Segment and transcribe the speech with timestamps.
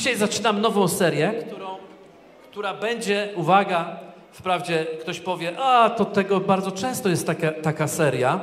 [0.00, 1.76] Dzisiaj zaczynam nową serię, którą,
[2.50, 4.00] która będzie, uwaga,
[4.32, 8.40] wprawdzie ktoś powie, a to tego bardzo często jest taka, taka seria,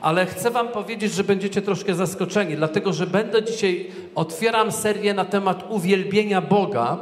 [0.00, 5.24] ale chcę Wam powiedzieć, że będziecie troszkę zaskoczeni, dlatego że będę dzisiaj, otwieram serię na
[5.24, 6.98] temat uwielbienia Boga.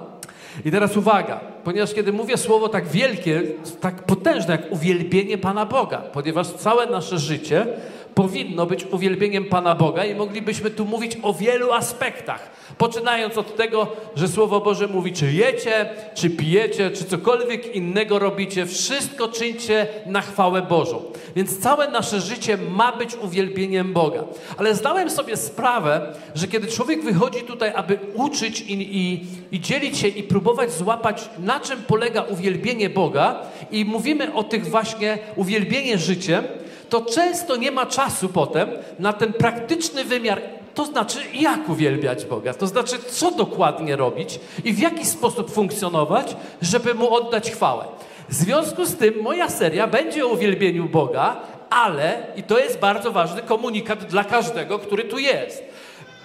[0.64, 3.42] I teraz uwaga, ponieważ kiedy mówię słowo tak wielkie,
[3.80, 7.66] tak potężne jak uwielbienie Pana Boga, ponieważ całe nasze życie
[8.14, 12.50] powinno być uwielbieniem Pana Boga i moglibyśmy tu mówić o wielu aspektach.
[12.78, 13.86] Poczynając od tego,
[14.16, 20.20] że Słowo Boże mówi, czy jecie, czy pijecie, czy cokolwiek innego robicie, wszystko czyńcie na
[20.20, 21.02] chwałę Bożą.
[21.36, 24.24] Więc całe nasze życie ma być uwielbieniem Boga.
[24.56, 29.98] Ale zdałem sobie sprawę, że kiedy człowiek wychodzi tutaj, aby uczyć i, i, i dzielić
[29.98, 35.98] się i próbować złapać, na czym polega uwielbienie Boga, i mówimy o tych właśnie uwielbienie
[35.98, 36.44] życiem,
[36.88, 40.40] to często nie ma czasu potem na ten praktyczny wymiar.
[40.74, 46.36] To znaczy, jak uwielbiać Boga, to znaczy, co dokładnie robić i w jaki sposób funkcjonować,
[46.62, 47.84] żeby mu oddać chwałę.
[48.28, 51.36] W związku z tym moja seria będzie o uwielbieniu Boga,
[51.70, 55.62] ale, i to jest bardzo ważny komunikat dla każdego, który tu jest.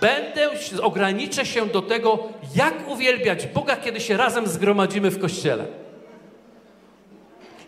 [0.01, 0.49] Będę,
[0.81, 2.19] ograniczę się do tego,
[2.55, 5.65] jak uwielbiać Boga, kiedy się razem zgromadzimy w kościele.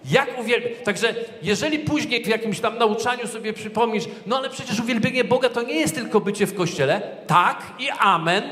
[0.09, 0.73] Jak uwielbiać?
[0.83, 5.61] Także jeżeli później w jakimś tam nauczaniu sobie przypomnisz, no ale przecież uwielbienie Boga to
[5.61, 7.02] nie jest tylko bycie w kościele.
[7.27, 8.44] Tak i amen,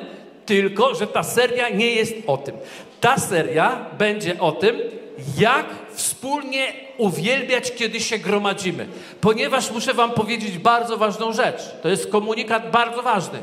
[0.45, 2.55] tylko że ta seria nie jest o tym.
[3.02, 4.75] Ta seria będzie o tym,
[5.38, 8.88] jak wspólnie uwielbiać, kiedy się gromadzimy.
[9.22, 11.61] Ponieważ muszę Wam powiedzieć bardzo ważną rzecz.
[11.81, 13.39] To jest komunikat bardzo ważny.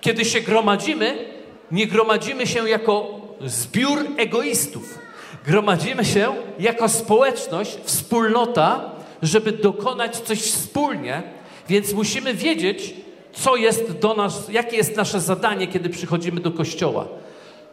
[0.00, 1.24] Kiedy się gromadzimy,
[1.70, 5.07] nie gromadzimy się jako zbiór egoistów
[5.48, 8.90] gromadzimy się jako społeczność, wspólnota,
[9.22, 11.22] żeby dokonać coś wspólnie,
[11.68, 12.94] więc musimy wiedzieć,
[13.32, 17.08] co jest do nas, jakie jest nasze zadanie, kiedy przychodzimy do kościoła.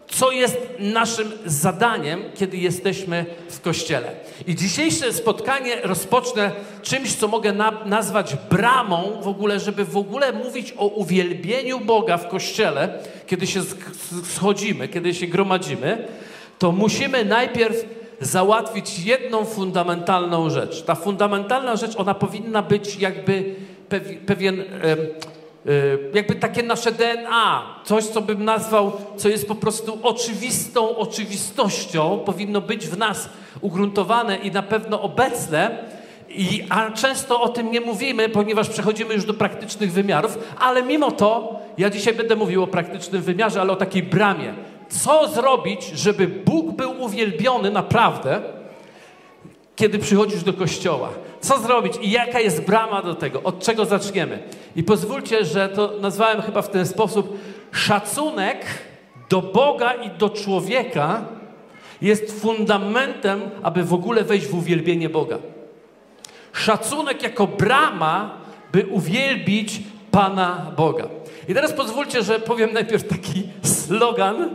[0.08, 4.12] Co jest naszym zadaniem, kiedy jesteśmy w kościele.
[4.48, 10.34] I dzisiejsze spotkanie rozpocznę czymś, co mogę na, nazwać bramą w ogóle, żeby w ogóle
[10.34, 13.62] mówić o uwielbieniu Boga w kościele, kiedy się
[14.24, 16.08] schodzimy, kiedy się gromadzimy
[16.60, 17.86] to musimy najpierw
[18.22, 20.84] załatwić jedną fundamentalną rzecz.
[20.84, 23.56] Ta fundamentalna rzecz, ona powinna być jakby
[24.26, 24.64] pewien,
[26.14, 32.62] jakby takie nasze DNA, coś, co bym nazwał, co jest po prostu oczywistą oczywistością, powinno
[32.62, 33.30] być w nas
[33.62, 35.78] ugruntowane i na pewno obecne.
[36.30, 41.12] I, a często o tym nie mówimy, ponieważ przechodzimy już do praktycznych wymiarów, ale mimo
[41.12, 44.54] to ja dzisiaj będę mówił o praktycznym wymiarze, ale o takiej bramie
[44.90, 48.42] co zrobić, żeby Bóg był uwielbiony naprawdę,
[49.76, 51.10] kiedy przychodzisz do kościoła.
[51.42, 53.44] Co zrobić i jaka jest brama do tego?
[53.44, 54.44] Od czego zaczniemy?
[54.76, 57.38] I pozwólcie, że to nazwałem chyba w ten sposób.
[57.72, 58.66] Szacunek
[59.30, 61.26] do Boga i do człowieka
[62.02, 65.38] jest fundamentem, aby w ogóle wejść w uwielbienie Boga.
[66.54, 68.38] Szacunek jako brama,
[68.72, 69.82] by uwielbić
[70.12, 71.08] Pana Boga.
[71.50, 73.44] I teraz pozwólcie, że powiem najpierw taki
[73.88, 74.50] slogan,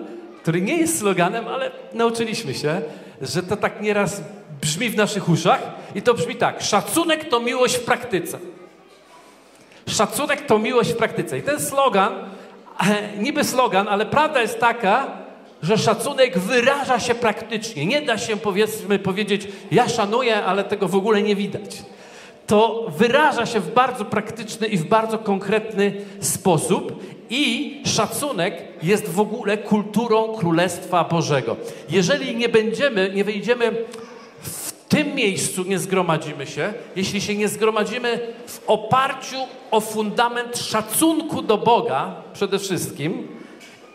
[0.51, 2.83] który nie jest sloganem, ale nauczyliśmy się,
[3.23, 4.23] że to tak nieraz
[4.61, 5.63] brzmi w naszych uszach
[5.95, 6.63] i to brzmi tak.
[6.63, 8.39] Szacunek to miłość w praktyce.
[9.89, 11.39] Szacunek to miłość w praktyce.
[11.39, 12.13] I ten slogan,
[12.81, 15.07] e, niby slogan, ale prawda jest taka,
[15.63, 17.87] że szacunek wyraża się praktycznie.
[17.87, 21.83] Nie da się powiedzmy powiedzieć, ja szanuję, ale tego w ogóle nie widać.
[22.47, 29.21] To wyraża się w bardzo praktyczny i w bardzo konkretny sposób i szacunek jest w
[29.21, 31.57] ogóle kulturą Królestwa Bożego.
[31.91, 33.85] Jeżeli nie będziemy, nie wejdziemy
[34.43, 39.37] w tym miejscu, nie zgromadzimy się, jeśli się nie zgromadzimy w oparciu
[39.71, 43.29] o fundament szacunku do Boga przede wszystkim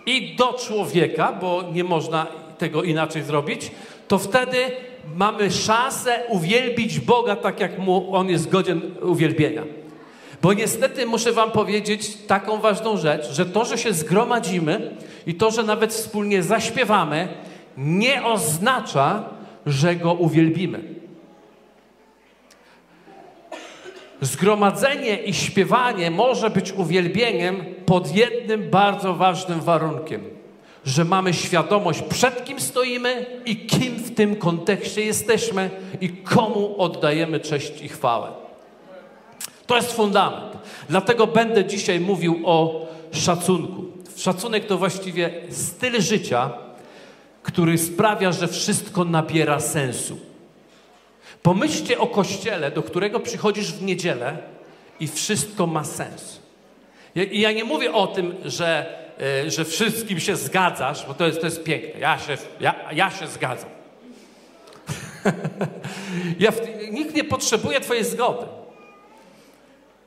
[0.06, 3.72] i do człowieka, bo nie można tego inaczej zrobić,
[4.07, 4.57] to wtedy
[5.16, 9.63] mamy szansę uwielbić Boga tak, jak mu On jest godzien uwielbienia.
[10.45, 14.91] Bo niestety muszę Wam powiedzieć taką ważną rzecz, że to, że się zgromadzimy
[15.28, 17.28] i to, że nawet wspólnie zaśpiewamy,
[17.78, 19.23] nie oznacza,
[19.66, 20.84] że Go uwielbimy.
[24.22, 30.23] Zgromadzenie i śpiewanie może być uwielbieniem pod jednym bardzo ważnym warunkiem,
[30.85, 35.70] że mamy świadomość, przed kim stoimy i kim w tym kontekście jesteśmy
[36.02, 38.45] i komu oddajemy cześć i chwałę.
[39.67, 40.58] To jest fundament.
[40.90, 43.85] Dlatego będę dzisiaj mówił o szacunku.
[44.17, 46.52] Szacunek to właściwie styl życia,
[47.44, 50.17] który sprawia, że wszystko nabiera sensu.
[51.44, 54.38] Pomyślcie o kościele, do którego przychodzisz w niedzielę
[55.00, 56.40] i wszystko ma sens.
[57.16, 58.85] I ja nie mówię o tym, że
[59.46, 62.00] y, że wszystkim się zgadzasz, bo to jest, to jest piękne.
[62.00, 63.70] Ja się, ja, ja się zgadzam.
[66.40, 66.61] ja w,
[66.91, 68.46] nikt nie potrzebuje Twojej zgody.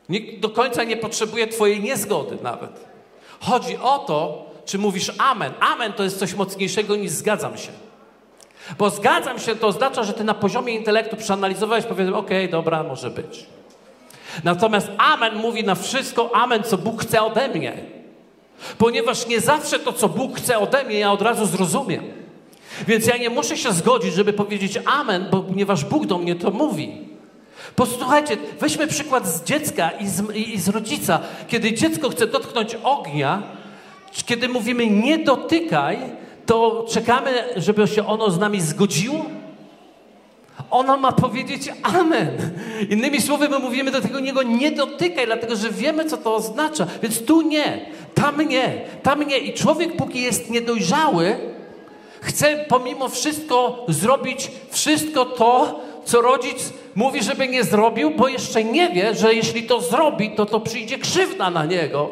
[0.08, 2.70] Nikt do końca nie potrzebuje Twojej niezgody nawet.
[3.40, 5.52] Chodzi o to, czy mówisz amen.
[5.60, 7.70] Amen to jest coś mocniejszego niż zgadzam się.
[8.78, 12.82] Bo zgadzam się to oznacza, że ty na poziomie intelektu przeanalizowałeś, powiedzmy, okej, okay, dobra,
[12.82, 13.46] może być.
[14.44, 17.76] Natomiast amen mówi na wszystko amen, co Bóg chce ode mnie.
[18.78, 22.04] Ponieważ nie zawsze to, co Bóg chce ode mnie, ja od razu zrozumiem.
[22.86, 26.50] Więc ja nie muszę się zgodzić, żeby powiedzieć amen, bo ponieważ Bóg do mnie to
[26.50, 27.08] mówi.
[27.78, 31.20] Posłuchajcie, weźmy przykład z dziecka i z, i z rodzica.
[31.48, 33.42] Kiedy dziecko chce dotknąć ognia,
[34.26, 35.98] kiedy mówimy nie dotykaj,
[36.46, 39.24] to czekamy, żeby się ono z nami zgodziło?
[40.70, 42.28] Ona ma powiedzieć amen.
[42.90, 46.86] Innymi słowy, my mówimy do tego niego nie dotykaj, dlatego że wiemy, co to oznacza.
[47.02, 49.38] Więc tu nie, tam nie, tam nie.
[49.38, 51.36] I człowiek, póki jest niedojrzały,
[52.20, 58.90] chce pomimo wszystko zrobić wszystko to, co rodzic mówi, żeby nie zrobił, bo jeszcze nie
[58.90, 62.10] wie, że jeśli to zrobi, to to przyjdzie krzywda na niego.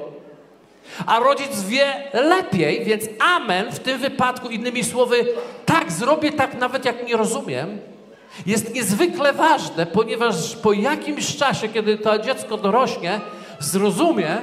[1.07, 3.05] A rodzic wie lepiej, więc
[3.37, 5.27] amen w tym wypadku, innymi słowy,
[5.67, 7.79] tak zrobię, tak nawet jak nie rozumiem,
[8.47, 13.21] jest niezwykle ważne, ponieważ po jakimś czasie, kiedy to dziecko dorośnie,
[13.59, 14.37] zrozumie,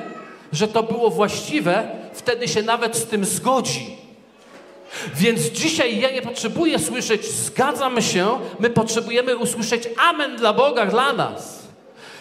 [0.52, 4.03] że to było właściwe, wtedy się nawet z tym zgodzi.
[5.16, 8.28] Więc dzisiaj ja nie potrzebuję słyszeć zgadzam się,
[8.60, 11.64] my potrzebujemy usłyszeć amen dla Boga, dla nas.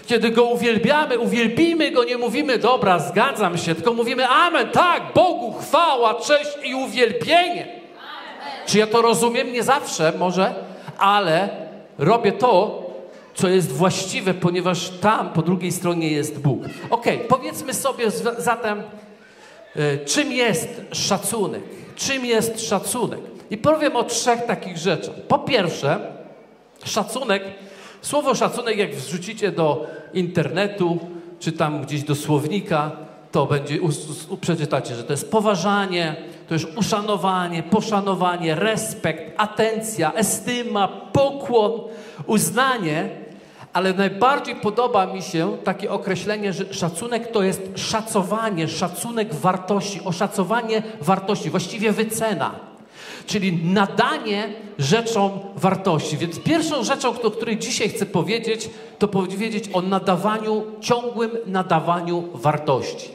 [0.07, 5.53] Kiedy Go uwielbiamy, uwielbimy Go, nie mówimy dobra, zgadzam się, tylko mówimy amen, tak, Bogu
[5.53, 7.83] chwała, cześć i uwielbienie.
[8.67, 9.53] Czy ja to rozumiem?
[9.53, 10.55] Nie zawsze może,
[10.99, 11.49] ale
[11.99, 12.83] robię to,
[13.35, 16.63] co jest właściwe, ponieważ tam po drugiej stronie jest Bóg.
[16.91, 18.83] Ok, powiedzmy sobie zatem,
[19.77, 21.63] e, czym jest szacunek?
[21.97, 23.21] Czym jest szacunek?
[23.51, 25.15] I powiem o trzech takich rzeczach.
[25.29, 26.01] Po pierwsze,
[26.85, 27.43] szacunek,
[28.03, 30.99] słowo szacunek, jak wrzucicie do internetu,
[31.41, 32.93] czy tam gdzieś do słownika,
[33.33, 33.79] to będzie,
[34.41, 36.17] przeczytacie, że to jest poważanie,
[36.49, 41.73] to jest uszanowanie, poszanowanie, respekt, atencja, estyma, pokłon,
[42.27, 43.09] uznanie,
[43.73, 50.83] ale najbardziej podoba mi się takie określenie, że szacunek to jest szacowanie, szacunek wartości, oszacowanie
[51.01, 52.55] wartości, właściwie wycena.
[53.27, 54.49] Czyli nadanie
[54.79, 56.17] rzeczom wartości.
[56.17, 63.09] Więc pierwszą rzeczą, o której dzisiaj chcę powiedzieć, to powiedzieć o nadawaniu, ciągłym nadawaniu wartości.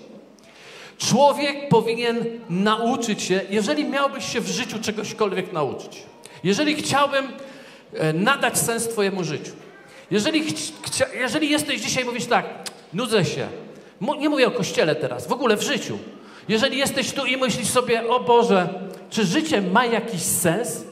[0.98, 6.04] Człowiek powinien nauczyć się, jeżeli miałbyś się w życiu czegośkolwiek nauczyć,
[6.44, 7.26] jeżeli chciałbym
[7.94, 9.52] e, nadać sens Twojemu życiu,
[10.12, 10.44] jeżeli,
[11.14, 12.46] jeżeli jesteś dzisiaj mówisz tak,
[12.94, 13.48] nudzę się,
[14.20, 15.98] nie mówię o kościele teraz, w ogóle w życiu.
[16.48, 18.70] Jeżeli jesteś tu i myślisz sobie, o Boże,
[19.10, 20.84] czy życie ma jakiś sens?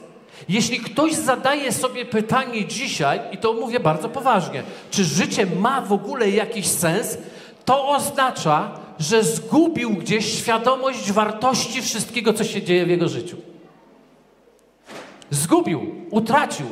[0.48, 5.92] Jeśli ktoś zadaje sobie pytanie dzisiaj, i to mówię bardzo poważnie, czy życie ma w
[5.92, 7.18] ogóle jakiś sens,
[7.64, 13.36] to oznacza, że zgubił gdzieś świadomość wartości wszystkiego, co się dzieje w jego życiu.
[15.30, 16.66] Zgubił, utracił.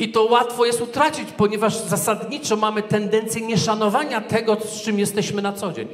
[0.00, 5.52] I to łatwo jest utracić, ponieważ zasadniczo mamy tendencję nieszanowania tego, z czym jesteśmy na
[5.52, 5.88] co dzień.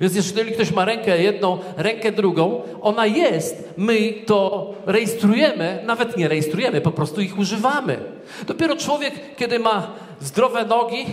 [0.00, 6.28] Więc jeżeli ktoś ma rękę jedną, rękę drugą, ona jest, my to rejestrujemy, nawet nie
[6.28, 7.98] rejestrujemy, po prostu ich używamy.
[8.46, 9.90] Dopiero człowiek, kiedy ma
[10.20, 11.06] zdrowe nogi,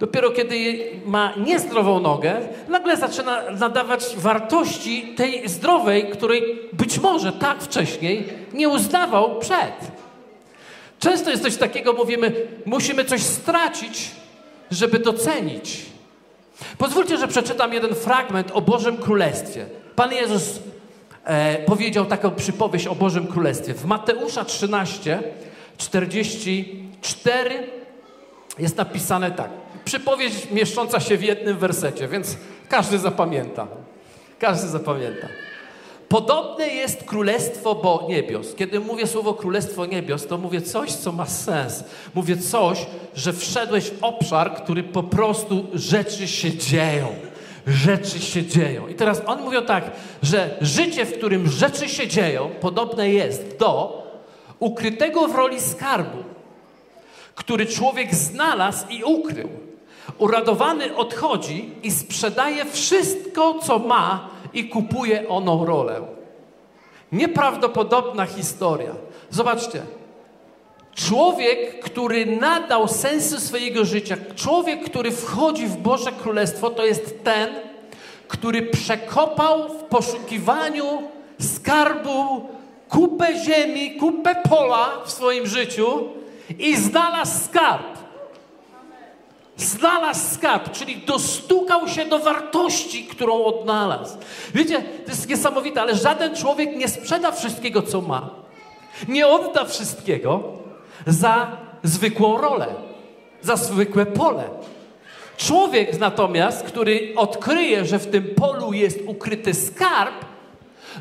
[0.00, 2.36] dopiero kiedy ma niezdrową nogę,
[2.68, 6.42] nagle zaczyna nadawać wartości tej zdrowej, której
[6.72, 9.99] być może tak wcześniej nie uznawał przed.
[11.00, 12.32] Często jest coś takiego, mówimy,
[12.66, 14.10] musimy coś stracić,
[14.70, 15.82] żeby docenić.
[16.78, 19.66] Pozwólcie, że przeczytam jeden fragment o Bożym Królestwie.
[19.96, 20.60] Pan Jezus
[21.24, 23.74] e, powiedział taką przypowieść o Bożym Królestwie.
[23.74, 25.22] W Mateusza 13,
[25.78, 27.66] 44
[28.58, 29.50] jest napisane tak.
[29.84, 32.36] Przypowieść mieszcząca się w jednym wersecie, więc
[32.68, 33.66] każdy zapamięta.
[34.38, 35.28] Każdy zapamięta.
[36.10, 38.54] Podobne jest królestwo bo niebios.
[38.54, 41.84] Kiedy mówię słowo królestwo niebios, to mówię coś, co ma sens.
[42.14, 47.06] Mówię coś, że wszedłeś w obszar, który po prostu rzeczy się dzieją.
[47.66, 48.88] Rzeczy się dzieją.
[48.88, 49.90] I teraz on mówią tak,
[50.22, 54.02] że życie, w którym rzeczy się dzieją, podobne jest do
[54.58, 56.18] ukrytego w roli skarbu,
[57.34, 59.48] który człowiek znalazł i ukrył.
[60.18, 66.00] Uradowany odchodzi i sprzedaje wszystko, co ma, i kupuje oną rolę.
[67.12, 68.94] Nieprawdopodobna historia.
[69.30, 69.82] Zobaczcie.
[70.94, 77.48] Człowiek, który nadał sensu swojego życia, człowiek, który wchodzi w Boże Królestwo, to jest ten,
[78.28, 81.02] który przekopał w poszukiwaniu
[81.40, 82.48] skarbu
[82.88, 86.08] kupę ziemi, kupę pola w swoim życiu
[86.58, 87.99] i znalazł skarb.
[89.60, 94.18] Znalazł skarb, czyli dostukał się do wartości, którą odnalazł.
[94.54, 98.30] Wiecie, to jest niesamowite, ale żaden człowiek nie sprzeda wszystkiego, co ma.
[99.08, 100.42] Nie odda wszystkiego
[101.06, 102.66] za zwykłą rolę,
[103.42, 104.44] za zwykłe pole.
[105.36, 110.29] Człowiek natomiast, który odkryje, że w tym polu jest ukryty skarb,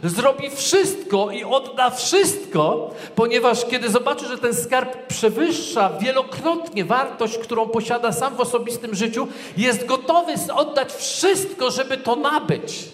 [0.03, 7.69] zrobi wszystko i odda wszystko, ponieważ kiedy zobaczy, że ten skarb przewyższa wielokrotnie wartość, którą
[7.69, 9.27] posiada sam w osobistym życiu,
[9.57, 12.85] jest gotowy oddać wszystko, żeby to nabyć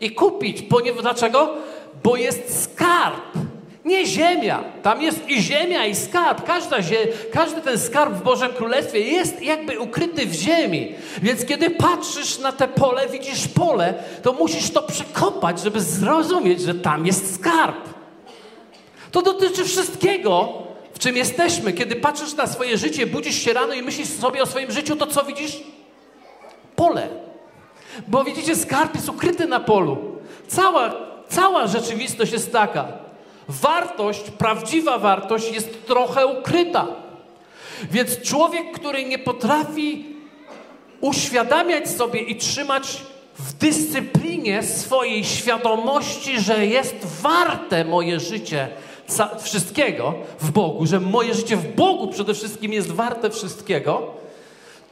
[0.00, 0.62] i kupić.
[0.62, 1.54] Ponieważ, dlaczego?
[2.02, 3.43] Bo jest skarb.
[3.84, 4.64] Nie ziemia.
[4.82, 6.44] Tam jest i ziemia, i skarb.
[6.46, 6.96] Każda zie
[7.32, 10.94] każdy ten skarb w Bożym Królestwie jest jakby ukryty w ziemi.
[11.22, 16.74] Więc kiedy patrzysz na te pole, widzisz pole, to musisz to przekopać, żeby zrozumieć, że
[16.74, 17.76] tam jest skarb.
[19.10, 20.62] To dotyczy wszystkiego,
[20.94, 21.72] w czym jesteśmy.
[21.72, 25.06] Kiedy patrzysz na swoje życie, budzisz się rano i myślisz sobie o swoim życiu, to
[25.06, 25.60] co widzisz?
[26.76, 27.08] Pole.
[28.08, 29.98] Bo widzicie, skarb jest ukryty na polu.
[30.48, 30.94] Cała,
[31.28, 33.03] cała rzeczywistość jest taka
[33.48, 36.86] wartość, prawdziwa wartość jest trochę ukryta.
[37.90, 40.04] Więc człowiek, który nie potrafi
[41.00, 43.02] uświadamiać sobie i trzymać
[43.38, 48.68] w dyscyplinie swojej świadomości, że jest warte moje życie
[49.42, 54.14] wszystkiego w Bogu, że moje życie w Bogu przede wszystkim jest warte wszystkiego,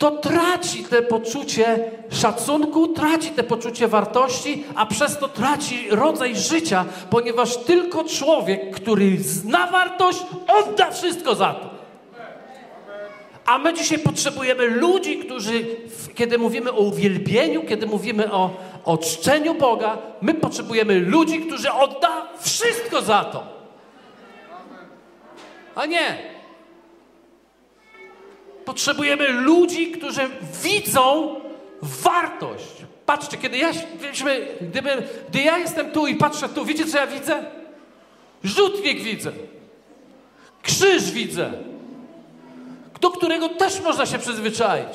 [0.03, 6.85] to traci te poczucie szacunku, traci te poczucie wartości, a przez to traci rodzaj życia,
[7.11, 10.19] ponieważ tylko człowiek, który zna wartość,
[10.49, 11.71] odda wszystko za to.
[13.47, 15.67] A my dzisiaj potrzebujemy ludzi, którzy,
[16.15, 18.51] kiedy mówimy o uwielbieniu, kiedy mówimy o,
[18.85, 23.45] o czczeniu Boga, my potrzebujemy ludzi, którzy odda wszystko za to.
[25.75, 26.32] A nie,
[28.65, 30.21] Potrzebujemy ludzi, którzy
[30.63, 31.35] widzą
[31.83, 32.65] wartość.
[33.07, 33.71] Patrzcie, kiedy ja,
[34.61, 37.45] gdyby, gdy ja jestem tu i patrzę tu, wiecie co ja widzę?
[38.45, 39.33] Rzutnik widzę.
[40.63, 41.51] Krzyż widzę.
[43.01, 44.89] Do którego też można się przyzwyczaić.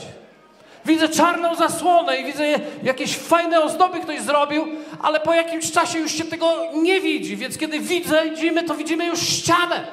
[0.86, 2.46] Widzę czarną zasłonę i widzę
[2.84, 4.68] jakieś fajne ozdoby ktoś zrobił,
[5.02, 7.38] ale po jakimś czasie już się tego nie widzi.
[7.38, 9.88] Więc kiedy widzę, widzimy, to widzimy już ścianę.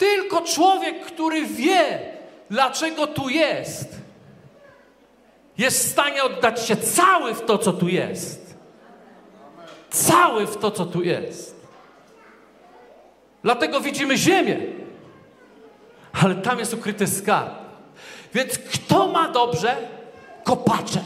[0.00, 2.00] Tylko człowiek, który wie,
[2.50, 3.88] dlaczego tu jest,
[5.58, 8.54] jest w stanie oddać się cały w to, co tu jest.
[9.90, 11.66] Cały w to, co tu jest.
[13.42, 14.56] Dlatego widzimy ziemię,
[16.22, 17.54] ale tam jest ukryty skarb.
[18.34, 19.76] Więc kto ma dobrze?
[20.44, 21.00] Kopacze.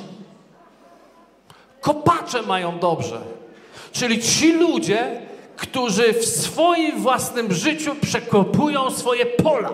[1.81, 3.21] Kopacze mają dobrze.
[3.93, 5.21] Czyli ci ludzie,
[5.56, 9.73] którzy w swoim własnym życiu przekopują swoje pola.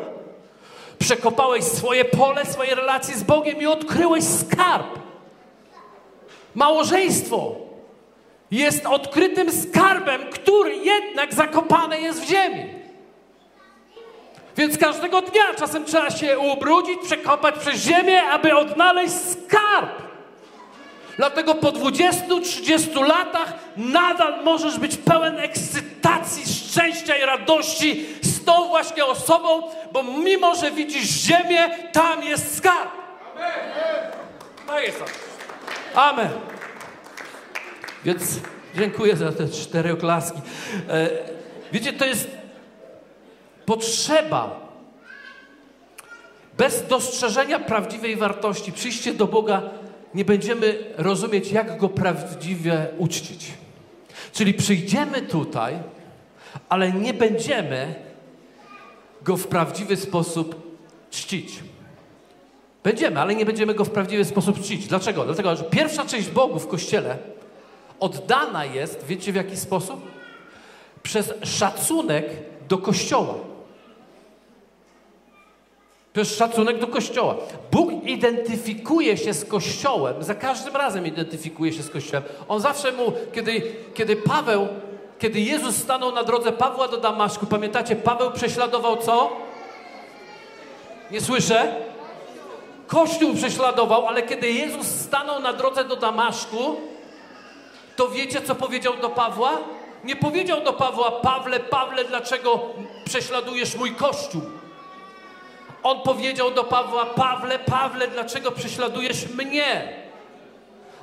[0.98, 4.98] Przekopałeś swoje pole, swoje relacje z Bogiem i odkryłeś skarb.
[6.54, 7.54] Małżeństwo
[8.50, 12.66] jest odkrytym skarbem, który jednak zakopany jest w ziemi.
[14.56, 20.09] Więc każdego dnia czasem trzeba się ubrudzić, przekopać przez ziemię, aby odnaleźć skarb.
[21.20, 29.04] Dlatego po 20-30 latach nadal możesz być pełen ekscytacji, szczęścia i radości z tą właśnie
[29.04, 29.62] osobą,
[29.92, 32.90] bo mimo, że widzisz ziemię, tam jest skarb.
[34.68, 34.82] Amen.
[34.84, 35.04] jest.
[35.94, 36.30] Amen.
[38.04, 38.22] Więc
[38.74, 40.40] dziękuję za te cztery oklaski.
[40.88, 41.08] E,
[41.72, 42.30] wiecie, to jest
[43.66, 44.60] potrzeba
[46.58, 49.62] bez dostrzeżenia prawdziwej wartości, przyjście do Boga
[50.14, 53.52] nie będziemy rozumieć, jak go prawdziwie uczcić.
[54.32, 55.78] Czyli przyjdziemy tutaj,
[56.68, 57.94] ale nie będziemy
[59.22, 60.78] go w prawdziwy sposób
[61.10, 61.60] czcić.
[62.82, 64.86] Będziemy, ale nie będziemy go w prawdziwy sposób czcić.
[64.86, 65.24] Dlaczego?
[65.24, 67.18] Dlatego, że pierwsza część Bogu w Kościele
[68.00, 70.10] oddana jest, wiecie w jaki sposób?
[71.02, 72.26] Przez szacunek
[72.68, 73.34] do Kościoła.
[76.12, 77.34] To jest szacunek do Kościoła.
[77.72, 82.24] Bóg identyfikuje się z Kościołem, za każdym razem identyfikuje się z Kościołem.
[82.48, 83.62] On zawsze mu, kiedy,
[83.94, 84.68] kiedy Paweł,
[85.18, 89.32] kiedy Jezus stanął na drodze Pawła do Damaszku, pamiętacie, Paweł prześladował co?
[91.10, 91.74] Nie słyszę?
[92.86, 96.76] Kościół prześladował, ale kiedy Jezus stanął na drodze do Damaszku,
[97.96, 99.58] to wiecie, co powiedział do Pawła?
[100.04, 102.60] Nie powiedział do Pawła, Pawle, Pawle, dlaczego
[103.04, 104.42] prześladujesz mój Kościół?
[105.82, 110.00] On powiedział do Pawła: Pawle, Pawle, dlaczego prześladujesz mnie?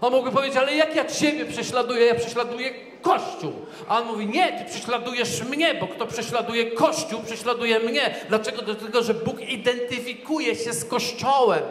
[0.01, 2.05] On mógłby powiedzieć, ale jak ja Ciebie prześladuję?
[2.05, 3.53] Ja prześladuję Kościół.
[3.87, 8.15] A on mówi, nie, Ty prześladujesz mnie, bo kto prześladuje Kościół, prześladuje mnie.
[8.29, 8.61] Dlaczego?
[8.61, 11.63] Dlatego, że Bóg identyfikuje się z Kościołem.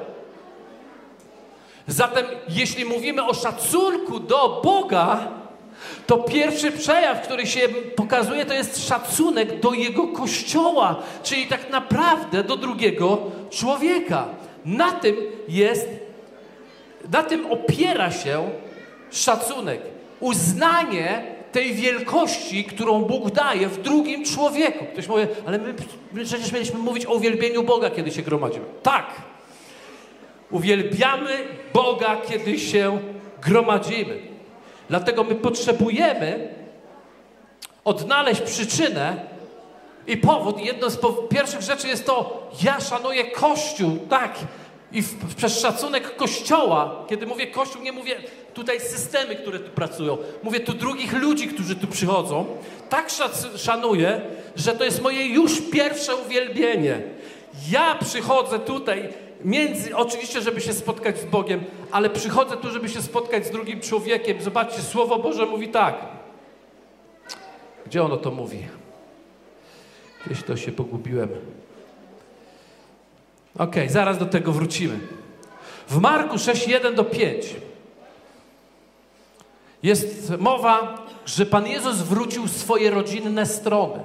[1.86, 5.28] Zatem, jeśli mówimy o szacunku do Boga,
[6.06, 7.60] to pierwszy przejaw, który się
[7.96, 13.18] pokazuje, to jest szacunek do Jego Kościoła, czyli tak naprawdę do drugiego
[13.50, 14.28] człowieka.
[14.64, 15.16] Na tym
[15.48, 15.88] jest,
[17.12, 18.50] na tym opiera się
[19.10, 19.80] szacunek.
[20.20, 24.84] Uznanie tej wielkości, którą Bóg daje w drugim człowieku.
[24.92, 25.74] Ktoś mówi, ale my,
[26.12, 28.64] my przecież mieliśmy mówić o uwielbieniu Boga, kiedy się gromadzimy.
[28.82, 29.06] Tak.
[30.50, 31.38] Uwielbiamy
[31.74, 32.98] Boga, kiedy się
[33.42, 34.35] gromadzimy.
[34.88, 36.48] Dlatego my potrzebujemy
[37.84, 39.16] odnaleźć przyczynę
[40.06, 40.60] i powód.
[40.60, 44.34] Jedną z pierwszych rzeczy jest to, ja szanuję Kościół, tak.
[44.92, 48.16] I w, przez szacunek Kościoła, kiedy mówię Kościół, nie mówię
[48.54, 50.18] tutaj systemy, które tu pracują.
[50.42, 52.46] Mówię tu drugich ludzi, którzy tu przychodzą.
[52.88, 53.10] Tak
[53.56, 54.20] szanuję,
[54.56, 57.02] że to jest moje już pierwsze uwielbienie.
[57.70, 59.08] Ja przychodzę tutaj
[59.46, 63.80] między, oczywiście, żeby się spotkać z Bogiem, ale przychodzę tu, żeby się spotkać z drugim
[63.80, 64.42] człowiekiem.
[64.42, 65.94] Zobaczcie, Słowo Boże mówi tak.
[67.86, 68.66] Gdzie ono to mówi?
[70.26, 71.28] Gdzieś to się pogubiłem.
[73.58, 74.98] Ok, zaraz do tego wrócimy.
[75.88, 77.46] W Marku 6, 1 do 5
[79.82, 84.00] jest mowa, że Pan Jezus wrócił swoje rodzinne strony.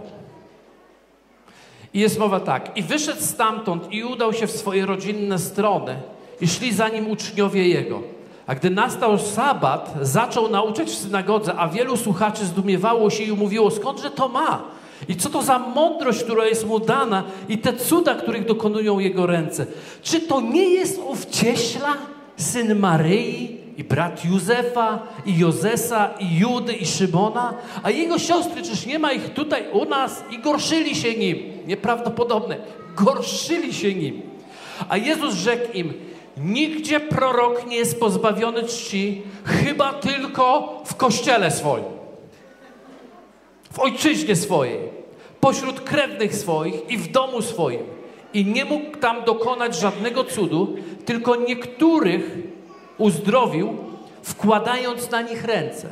[1.94, 2.78] I jest mowa tak.
[2.78, 5.96] I wyszedł stamtąd i udał się w swoje rodzinne strony
[6.42, 8.02] i szli za nim uczniowie jego.
[8.48, 13.72] A gdy nastał sabat, zaczął nauczać w synagodze, a wielu słuchaczy zdumiewało się i mówiło,
[13.72, 14.64] skądże to ma?
[15.08, 19.26] I co to za mądrość, która jest mu dana i te cuda, których dokonują jego
[19.26, 19.66] ręce?
[20.02, 21.98] Czy to nie jest ów cieśla,
[22.38, 27.54] syn Maryi i brat Józefa i Jozesa i Judy i Szymona?
[27.84, 30.24] A jego siostry, czyż nie ma ich tutaj u nas?
[30.32, 31.38] I gorszyli się nim.
[31.68, 32.58] Nieprawdopodobne.
[32.96, 34.22] Gorszyli się nim.
[34.90, 35.94] A Jezus rzekł im,
[36.38, 42.02] nigdzie prorok nie jest pozbawiony czci, chyba tylko w kościele swoim
[43.72, 44.80] w ojczyźnie swojej,
[45.40, 47.82] pośród krewnych swoich i w domu swoim.
[48.34, 52.38] I nie mógł tam dokonać żadnego cudu, tylko niektórych
[53.02, 53.78] uzdrowił,
[54.24, 55.88] wkładając na nich ręce.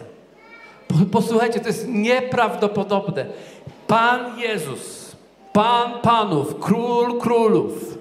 [1.12, 3.26] Posłuchajcie, to jest nieprawdopodobne.
[3.88, 5.16] Pan Jezus,
[5.54, 7.98] Pan Panów, Król Królów,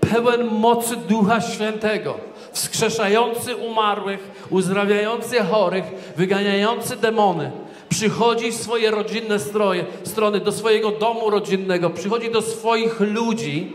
[0.00, 2.14] pełen mocy Ducha Świętego,
[2.52, 5.84] wskrzeszający umarłych, uzdrawiający chorych,
[6.16, 7.50] wyganiający demony,
[7.88, 13.72] przychodzi w swoje rodzinne stroje, strony, do swojego domu rodzinnego, przychodzi do swoich ludzi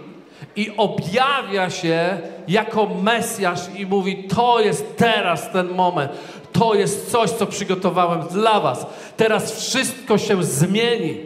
[0.55, 6.11] i objawia się jako Mesjasz i mówi: To jest teraz ten moment.
[6.51, 8.85] To jest coś, co przygotowałem dla Was.
[9.17, 11.17] Teraz wszystko się zmieni.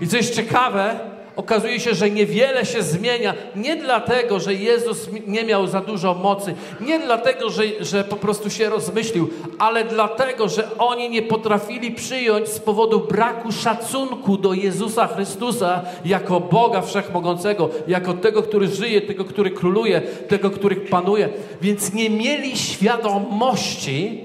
[0.00, 1.00] I co jest ciekawe,
[1.38, 3.34] okazuje się, że niewiele się zmienia.
[3.56, 8.50] Nie dlatego, że Jezus nie miał za dużo mocy, nie dlatego, że, że po prostu
[8.50, 15.06] się rozmyślił, ale dlatego, że oni nie potrafili przyjąć z powodu braku szacunku do Jezusa
[15.06, 21.28] Chrystusa jako Boga Wszechmogącego, jako tego, który żyje, tego, który króluje, tego, który panuje.
[21.62, 24.24] Więc nie mieli świadomości,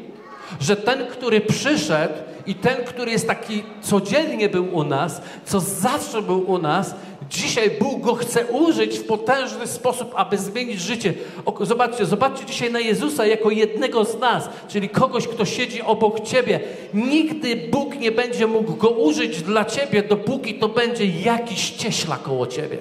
[0.59, 2.13] że ten, który przyszedł,
[2.47, 6.95] i ten, który jest taki codziennie był u nas, co zawsze był u nas,
[7.29, 11.13] dzisiaj Bóg go chce użyć w potężny sposób, aby zmienić życie.
[11.61, 16.59] Zobaczcie, zobaczcie dzisiaj na Jezusa jako jednego z nas, czyli kogoś, kto siedzi obok ciebie.
[16.93, 22.47] Nigdy Bóg nie będzie mógł go użyć dla ciebie, dopóki to będzie jakiś cieśla koło
[22.47, 22.77] ciebie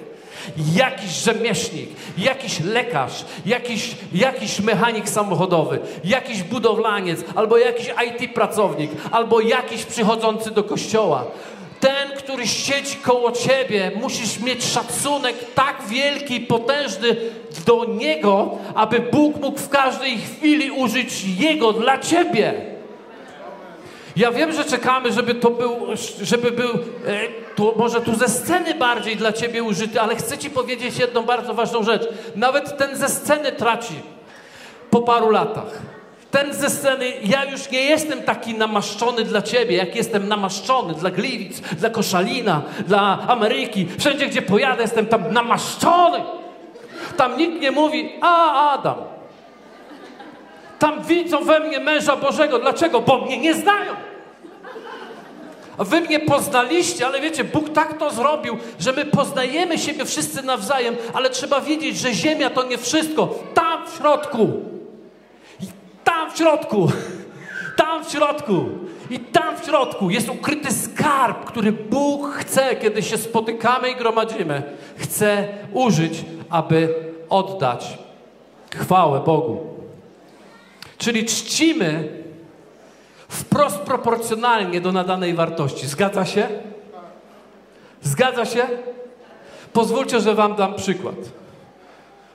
[0.75, 9.39] jakiś rzemieślnik, jakiś lekarz, jakiś, jakiś mechanik samochodowy, jakiś budowlaniec, albo jakiś IT pracownik, albo
[9.41, 11.25] jakiś przychodzący do kościoła.
[11.79, 17.15] Ten, który siedzi koło ciebie, musisz mieć szacunek tak wielki potężny
[17.65, 22.72] do niego, aby Bóg mógł w każdej chwili użyć jego dla ciebie.
[24.15, 25.77] Ja wiem, że czekamy, żeby to był,
[26.21, 30.97] żeby był, e, może tu ze sceny bardziej dla ciebie użyty, ale chcę ci powiedzieć
[30.97, 32.07] jedną bardzo ważną rzecz.
[32.35, 33.93] Nawet ten ze sceny traci
[34.89, 35.81] po paru latach.
[36.31, 41.11] Ten ze sceny, ja już nie jestem taki namaszczony dla ciebie, jak jestem namaszczony dla
[41.11, 43.87] Gliwic, dla Koszalina, dla Ameryki.
[43.99, 46.23] Wszędzie, gdzie pojadę, jestem tam namaszczony.
[47.17, 48.95] Tam nikt nie mówi, a Adam,
[50.83, 52.59] tam widzą we mnie męża Bożego.
[52.59, 53.01] Dlaczego?
[53.01, 53.93] Bo mnie nie znają.
[55.79, 60.95] Wy mnie poznaliście, ale wiecie, Bóg tak to zrobił, że my poznajemy siebie wszyscy nawzajem,
[61.13, 63.35] ale trzeba wiedzieć, że ziemia to nie wszystko.
[63.53, 64.49] Tam w środku,
[66.03, 66.91] tam w środku,
[67.81, 68.65] tam w środku
[69.09, 74.63] i tam w środku jest ukryty skarb, który Bóg chce, kiedy się spotykamy i gromadzimy,
[74.97, 76.95] chce użyć, aby
[77.29, 77.97] oddać
[78.75, 79.72] chwałę Bogu.
[81.03, 82.09] Czyli czcimy
[83.29, 85.87] wprost proporcjonalnie do nadanej wartości.
[85.87, 86.49] Zgadza się?
[88.01, 88.67] Zgadza się?
[89.73, 91.15] Pozwólcie, że Wam dam przykład.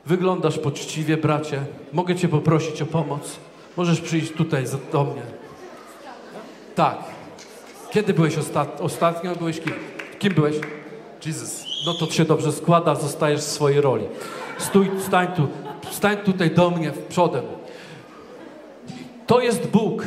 [0.07, 1.61] Wyglądasz poczciwie, bracie.
[1.93, 3.37] Mogę Cię poprosić o pomoc.
[3.77, 5.23] Możesz przyjść tutaj do mnie.
[6.75, 6.99] Tak.
[7.91, 9.37] Kiedy byłeś ostat ostatnio?
[9.37, 9.75] Byłeś kim?
[10.19, 10.57] Kim byłeś?
[11.27, 11.65] Jesus.
[11.87, 14.05] No to się dobrze składa, zostajesz w swojej roli.
[14.59, 15.49] Stój, stań tu,
[15.91, 17.45] stań tutaj do mnie przodem.
[19.29, 20.05] To jest Bóg.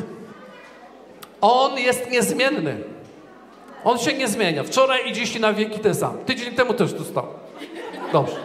[1.42, 2.78] On jest niezmienny.
[3.84, 4.64] On się nie zmienia.
[4.64, 6.18] Wczoraj i dziś i na wieki ten sam.
[6.26, 7.28] Tydzień temu też tu stał.
[8.14, 8.36] Dobrze.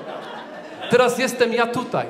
[0.91, 2.07] Teraz jestem ja tutaj.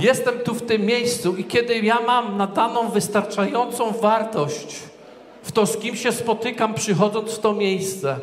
[0.00, 4.76] Jestem tu w tym miejscu i kiedy ja mam nadaną wystarczającą wartość
[5.42, 8.16] w to, z kim się spotykam, przychodząc w to miejsce,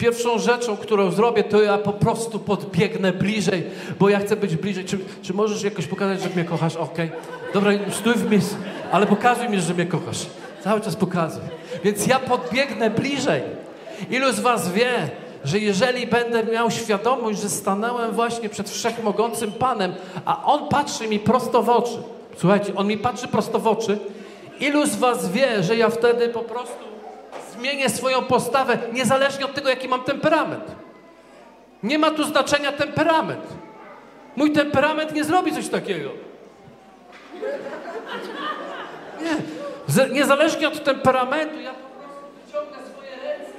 [0.00, 3.62] pierwszą rzeczą, którą zrobię, to ja po prostu podbiegnę bliżej,
[3.98, 4.84] bo ja chcę być bliżej.
[4.84, 6.76] Czy, czy możesz jakoś pokazać, że mnie kochasz?
[6.76, 7.06] Okej.
[7.06, 7.20] Okay.
[7.54, 8.56] Dobra, stój w miejscu,
[8.92, 10.26] ale pokazuj mi, że mnie kochasz.
[10.64, 11.42] Cały czas pokazuj.
[11.84, 13.42] Więc ja podbiegnę bliżej.
[14.10, 14.90] Ilu z was wie,
[15.44, 21.18] że jeżeli będę miał świadomość, że stanąłem właśnie przed wszechmogącym Panem, a On patrzy mi
[21.18, 22.02] prosto w oczy.
[22.36, 23.98] Słuchajcie, On mi patrzy prosto w oczy.
[24.60, 26.89] Ilu z was wie, że ja wtedy po prostu
[27.58, 30.64] zmienię swoją postawę, niezależnie od tego, jaki mam temperament.
[31.82, 33.46] Nie ma tu znaczenia temperament.
[34.36, 36.10] Mój temperament nie zrobi coś takiego.
[39.22, 39.36] Nie.
[40.10, 43.52] Niezależnie od temperamentu, ja po prostu wyciągnę swoje ręce.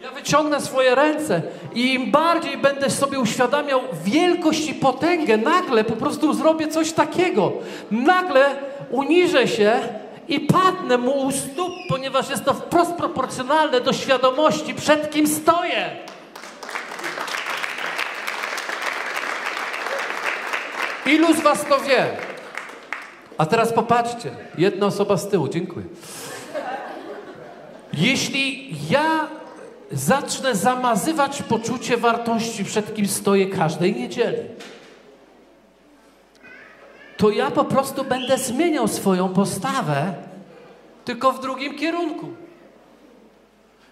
[0.00, 1.42] Ja wyciągnę swoje ręce
[1.74, 7.52] i im bardziej będę sobie uświadamiał wielkość i potęgę, nagle po prostu zrobię coś takiego.
[7.90, 8.56] Nagle
[8.90, 15.10] uniżę się i padnę mu u stóp, ponieważ jest to wprost proporcjonalne do świadomości, przed
[15.10, 15.90] kim stoję.
[21.06, 22.06] Ilu z Was to wie?
[23.38, 25.86] A teraz popatrzcie, jedna osoba z tyłu, dziękuję.
[27.92, 29.28] Jeśli ja
[29.92, 34.38] zacznę zamazywać poczucie wartości, przed kim stoję każdej niedzieli,
[37.22, 40.14] to ja po prostu będę zmieniał swoją postawę,
[41.04, 42.26] tylko w drugim kierunku.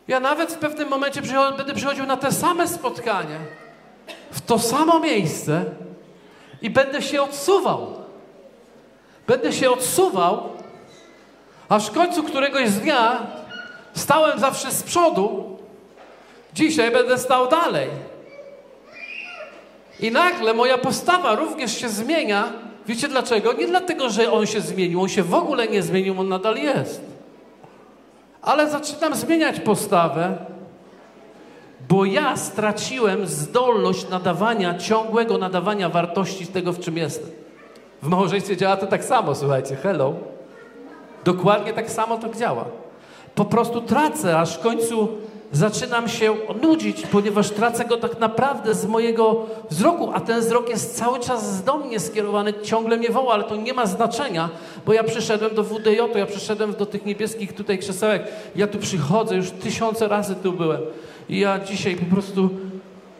[0.08, 1.22] Ja nawet w pewnym momencie
[1.56, 3.38] będę przychodził na te same spotkanie,
[4.30, 5.64] w to samo miejsce
[6.62, 7.86] i będę się odsuwał.
[9.26, 10.48] Będę się odsuwał,
[11.68, 13.26] aż w końcu któregoś dnia
[13.94, 15.58] stałem zawsze z przodu,
[16.54, 17.90] dzisiaj będę stał dalej.
[20.00, 22.69] I nagle moja postawa również się zmienia.
[22.86, 23.52] Wiecie dlaczego?
[23.52, 27.00] Nie dlatego, że on się zmienił, on się w ogóle nie zmienił, on nadal jest.
[28.42, 30.38] Ale zaczynam zmieniać postawę,
[31.88, 37.30] bo ja straciłem zdolność nadawania, ciągłego nadawania wartości tego, w czym jestem.
[38.02, 40.14] W małżeństwie działa to tak samo, słuchajcie, hello.
[41.24, 42.64] Dokładnie tak samo to działa.
[43.34, 45.08] Po prostu tracę, aż w końcu
[45.52, 50.96] zaczynam się nudzić, ponieważ tracę go tak naprawdę z mojego wzroku, a ten wzrok jest
[50.96, 54.48] cały czas do mnie skierowany, ciągle mnie woła, ale to nie ma znaczenia,
[54.86, 58.22] bo ja przyszedłem do WDJ, ja przyszedłem do tych niebieskich tutaj krzesełek,
[58.56, 60.80] ja tu przychodzę, już tysiące razy tu byłem
[61.28, 62.50] i ja dzisiaj po prostu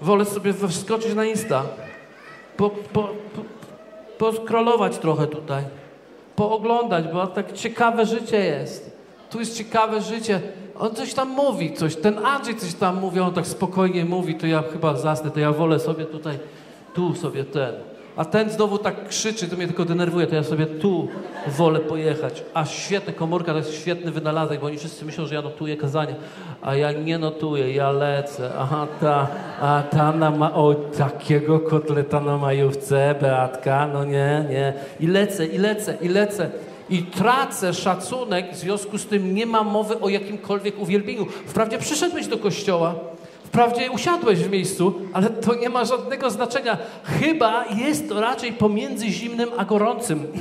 [0.00, 1.62] wolę sobie wskoczyć na Insta,
[2.56, 3.42] po, po, po
[4.18, 5.62] poskrolować trochę tutaj,
[6.36, 8.96] pooglądać, bo tak ciekawe życie jest.
[9.30, 10.40] Tu jest ciekawe życie.
[10.80, 11.96] On coś tam mówi, coś.
[11.96, 15.52] Ten Andrzej coś tam mówi, on tak spokojnie mówi, to ja chyba zasnę, to ja
[15.52, 16.38] wolę sobie tutaj,
[16.94, 17.74] tu sobie ten.
[18.16, 21.08] A ten znowu tak krzyczy, to mnie tylko denerwuje, to ja sobie tu
[21.46, 22.42] wolę pojechać.
[22.54, 26.14] A świetne, komórka to jest świetny wynalazek, bo oni wszyscy myślą, że ja notuję kazania,
[26.62, 28.50] a ja nie notuję, ja lecę.
[28.58, 29.28] Aha, ta,
[29.60, 34.72] a ta na ma, o, takiego kotleta na majówce, Beatka, no nie, nie.
[35.00, 36.50] I lecę, i lecę, i lecę.
[36.90, 41.26] I tracę szacunek, w związku z tym nie ma mowy o jakimkolwiek uwielbieniu.
[41.26, 42.94] Wprawdzie przyszedłeś do kościoła,
[43.50, 46.78] Wprawdzie usiadłeś w miejscu, ale to nie ma żadnego znaczenia.
[47.04, 50.26] Chyba jest to raczej pomiędzy zimnym a gorącym.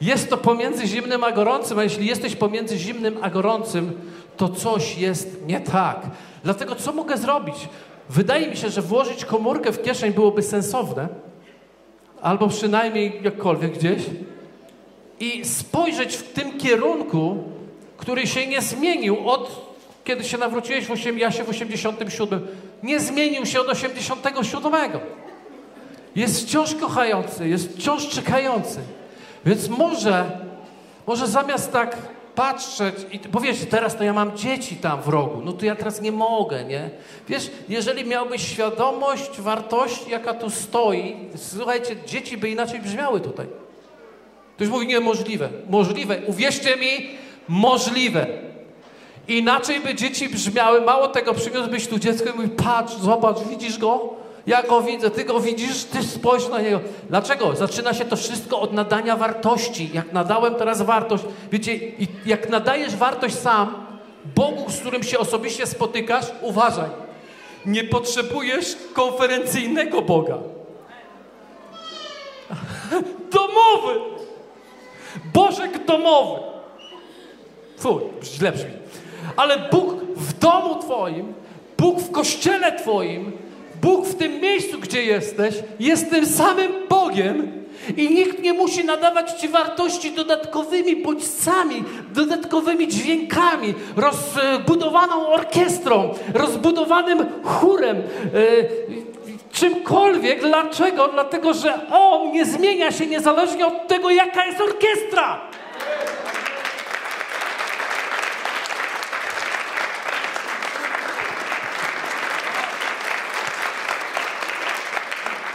[0.00, 3.92] Jest to pomiędzy zimnym a gorącym, a jeśli jesteś pomiędzy zimnym a gorącym,
[4.36, 6.00] to coś jest nie tak.
[6.44, 7.54] Dlatego co mogę zrobić?
[8.10, 11.08] Wydaje mi się, że włożyć komórkę w kieszeń byłoby sensowne,
[12.22, 14.02] albo przynajmniej jakkolwiek gdzieś,
[15.20, 17.44] i spojrzeć w tym kierunku,
[17.96, 19.70] który się nie zmienił od
[20.04, 22.46] kiedy się nawróciłeś w 8, ja się w 87,
[22.82, 24.90] nie zmienił się od 87.
[26.16, 28.80] Jest wciąż kochający, jest wciąż czekający.
[29.46, 30.30] Więc może,
[31.06, 31.96] może zamiast tak
[32.34, 35.76] patrzeć i bo wiesz, teraz to ja mam dzieci tam w rogu, no to ja
[35.76, 36.90] teraz nie mogę, nie?
[37.28, 43.46] Wiesz, jeżeli miałbyś świadomość wartości, jaka tu stoi, słuchajcie, dzieci by inaczej brzmiały tutaj.
[44.60, 45.48] Ktoś mówi niemożliwe.
[45.70, 46.18] Możliwe.
[46.26, 47.10] Uwierzcie mi,
[47.48, 48.26] możliwe.
[49.28, 54.14] Inaczej by dzieci brzmiały, mało tego, przyniósłbyś tu dziecko i mówi, patrz, zobacz, widzisz go?
[54.46, 56.80] Ja go widzę, ty go widzisz, ty spojrz na niego.
[57.08, 57.56] Dlaczego?
[57.56, 59.90] Zaczyna się to wszystko od nadania wartości.
[59.94, 61.80] Jak nadałem teraz wartość, wiecie,
[62.26, 63.86] jak nadajesz wartość sam,
[64.34, 66.90] Bogu, z którym się osobiście spotykasz, uważaj,
[67.66, 70.38] nie potrzebujesz konferencyjnego Boga.
[73.32, 74.19] Domowy!
[75.34, 76.40] Bożek domowy.
[77.78, 78.70] Fuj, źle brzmi.
[79.36, 81.32] Ale Bóg w domu Twoim,
[81.78, 83.32] Bóg w kościele Twoim,
[83.82, 87.52] Bóg w tym miejscu, gdzie jesteś, jest tym samym Bogiem
[87.96, 97.96] i nikt nie musi nadawać Ci wartości dodatkowymi bodźcami, dodatkowymi dźwiękami, rozbudowaną orkiestrą, rozbudowanym chórem,
[97.96, 98.68] yy,
[99.60, 100.40] czymkolwiek.
[100.40, 101.08] Dlaczego?
[101.08, 105.40] Dlatego, że On nie zmienia się niezależnie od tego, jaka jest orkiestra.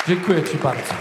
[0.07, 0.93] Dziękuję Ci bardzo.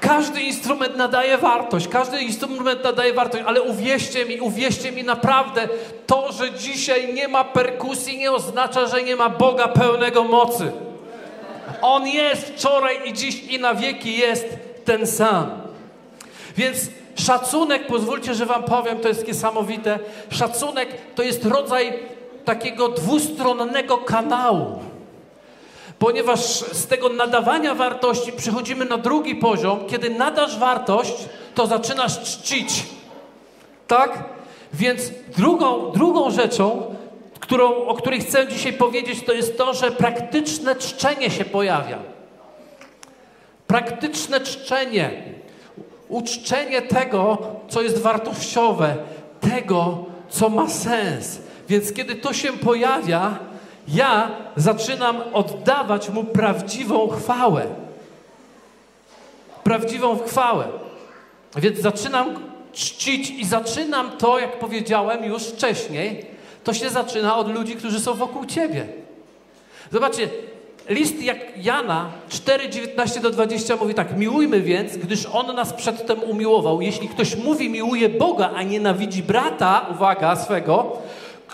[0.00, 5.68] Każdy instrument nadaje wartość, każdy instrument nadaje wartość, ale uwierzcie mi, uwierzcie mi naprawdę,
[6.06, 10.72] to, że dzisiaj nie ma perkusji, nie oznacza, że nie ma Boga pełnego mocy.
[11.86, 14.46] On jest wczoraj i dziś i na wieki jest
[14.84, 15.50] ten sam.
[16.56, 16.78] Więc
[17.14, 19.98] szacunek, pozwólcie, że Wam powiem, to jest niesamowite.
[20.30, 21.92] Szacunek to jest rodzaj
[22.44, 24.78] takiego dwustronnego kanału
[25.98, 29.78] ponieważ z tego nadawania wartości przechodzimy na drugi poziom.
[29.90, 31.14] Kiedy nadasz wartość,
[31.54, 32.84] to zaczynasz czcić.
[33.86, 34.24] Tak?
[34.72, 35.02] Więc
[35.36, 36.94] drugą, drugą rzeczą,
[37.44, 41.98] którą, o której chcę dzisiaj powiedzieć, to jest to, że praktyczne czczenie się pojawia.
[43.66, 45.10] Praktyczne czczenie.
[46.08, 48.96] Uczczenie tego, co jest wartościowe,
[49.40, 51.38] tego, co ma sens.
[51.68, 53.38] Więc kiedy to się pojawia,
[53.88, 57.66] ja zaczynam oddawać mu prawdziwą chwałę.
[59.64, 60.64] Prawdziwą chwałę.
[61.56, 62.38] Więc zaczynam
[62.72, 66.33] czcić i zaczynam to, jak powiedziałem już wcześniej,
[66.64, 68.86] to się zaczyna od ludzi, którzy są wokół ciebie.
[69.92, 70.28] Zobaczcie,
[70.88, 76.22] list jak Jana 4, 19 do 20 mówi tak, miłujmy więc, gdyż On nas przedtem
[76.22, 76.80] umiłował.
[76.80, 80.96] Jeśli ktoś mówi miłuje Boga, a nienawidzi brata, uwaga, swego,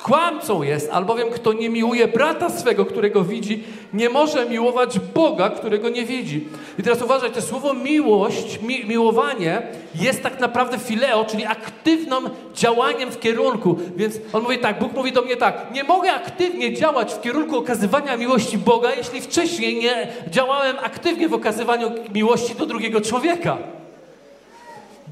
[0.02, 5.88] Kłamcą jest, albowiem kto nie miłuje brata swego, którego widzi, nie może miłować Boga, którego
[5.88, 6.48] nie widzi.
[6.78, 9.62] I teraz uważaj, to słowo miłość, mi, miłowanie
[9.94, 13.76] jest tak naprawdę fileo, czyli aktywnym działaniem w kierunku.
[13.96, 17.56] Więc on mówi tak, Bóg mówi do mnie tak, nie mogę aktywnie działać w kierunku
[17.56, 23.56] okazywania miłości Boga, jeśli wcześniej nie działałem aktywnie w okazywaniu miłości do drugiego człowieka.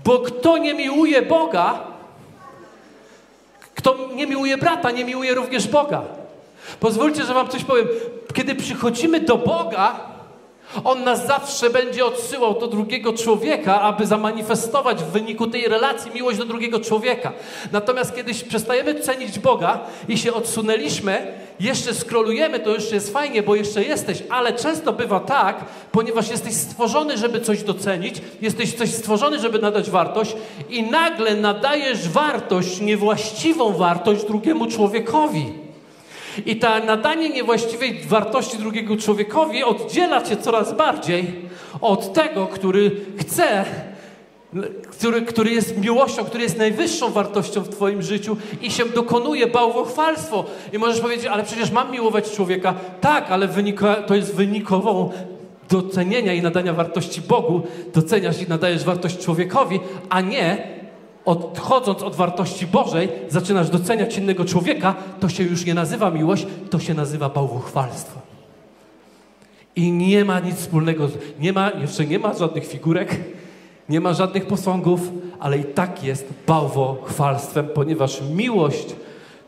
[0.05, 1.98] Bo kto nie miłuje Boga,
[3.79, 6.03] kto nie miłuje brata, nie miłuje również Boga.
[6.81, 7.87] Pozwólcie, że Wam coś powiem.
[8.35, 10.01] Kiedy przychodzimy do Boga,
[10.85, 16.39] On nas zawsze będzie odsyłał do drugiego człowieka, aby zamanifestować w wyniku tej relacji miłość
[16.39, 17.33] do drugiego człowieka.
[17.73, 23.55] Natomiast kiedyś przestajemy cenić Boga i się odsunęliśmy, jeszcze skrolujemy, to jeszcze jest fajnie, bo
[23.55, 29.39] jeszcze jesteś, ale często bywa tak, ponieważ jesteś stworzony, żeby coś docenić, jesteś coś stworzony,
[29.39, 30.37] żeby nadać wartość
[30.71, 35.68] i nagle nadajesz wartość, niewłaściwą wartość drugiemu człowiekowi.
[36.47, 41.35] I ta nadanie niewłaściwej wartości drugiego człowiekowi oddziela cię coraz bardziej
[41.81, 43.65] od tego, który chce
[44.91, 50.45] który, który jest miłością, który jest najwyższą wartością w Twoim życiu i się dokonuje bałwochwalstwo.
[50.73, 52.75] I możesz powiedzieć, ale przecież mam miłować człowieka.
[53.01, 55.11] Tak, ale wynika, to jest wynikową
[55.71, 57.63] docenienia i nadania wartości Bogu.
[57.95, 60.78] Doceniasz i nadajesz wartość człowiekowi, a nie
[61.29, 66.79] odchodząc od wartości Bożej, zaczynasz doceniać innego człowieka, to się już nie nazywa miłość, to
[66.79, 68.21] się nazywa bałwochwalstwo.
[69.77, 71.09] I nie ma nic wspólnego,
[71.41, 73.21] nie ma, jeszcze nie ma żadnych figurek,
[73.89, 75.01] nie ma żadnych posągów,
[75.41, 78.87] ale i tak jest bałwochwalstwem, ponieważ miłość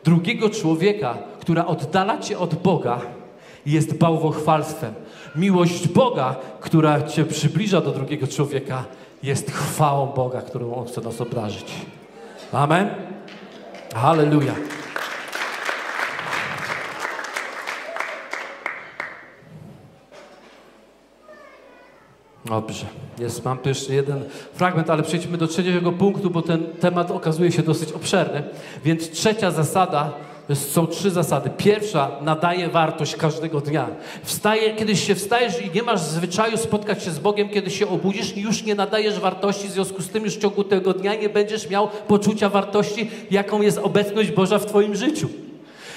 [0.03, 3.01] drugiego człowieka, która oddala cię od Boga,
[3.65, 4.93] jest bałwochwalstwem.
[5.35, 8.85] Miłość Boga, która cię przybliża do drugiego człowieka,
[9.23, 11.73] jest chwałą Boga, którą On chce nas obrazić.
[12.51, 12.89] Amen?
[13.95, 14.57] Hallelujah.
[22.45, 22.85] Dobrze.
[23.19, 27.51] Jest, mam tu jeszcze jeden fragment, ale przejdźmy do trzeciego punktu, bo ten temat okazuje
[27.51, 28.43] się dosyć obszerny.
[28.83, 30.13] Więc trzecia zasada,
[30.55, 31.49] są trzy zasady.
[31.57, 33.87] Pierwsza, nadaje wartość każdego dnia.
[34.23, 38.37] Wstaje, kiedyś się wstajesz i nie masz zwyczaju spotkać się z Bogiem, kiedy się obudzisz
[38.37, 41.69] już nie nadajesz wartości, w związku z tym już w ciągu tego dnia nie będziesz
[41.69, 45.29] miał poczucia wartości, jaką jest obecność Boża w Twoim życiu.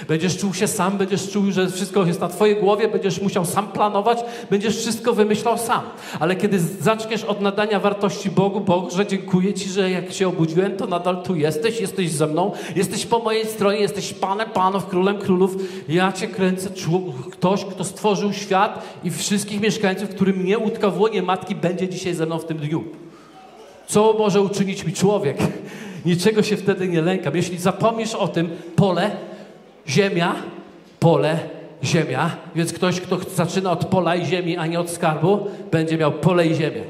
[0.09, 3.68] Będziesz czuł się sam, będziesz czuł, że wszystko jest na Twojej głowie, będziesz musiał sam
[3.68, 4.18] planować,
[4.50, 5.80] będziesz wszystko wymyślał sam.
[6.20, 10.76] Ale kiedy zaczniesz od nadania wartości Bogu, Bogu, że dziękuję Ci, że jak się obudziłem,
[10.76, 15.18] to nadal tu jesteś, jesteś ze mną, jesteś po mojej stronie, jesteś Panem Panów, Królem
[15.18, 15.57] Królów.
[15.88, 16.70] Ja Cię kręcę,
[17.30, 22.14] ktoś, kto stworzył świat i wszystkich mieszkańców, który mnie utkał w łonie matki, będzie dzisiaj
[22.14, 22.85] ze mną w tym dniu.
[23.87, 25.37] Co może uczynić mi człowiek?
[26.04, 27.37] Niczego się wtedy nie lękam.
[27.37, 29.11] Jeśli zapomnisz o tym, pole
[29.88, 30.34] Ziemia,
[31.00, 31.38] pole,
[31.84, 32.30] ziemia.
[32.54, 36.46] Więc ktoś, kto zaczyna od pola i ziemi, a nie od skarbu, będzie miał pole
[36.46, 36.82] i ziemię.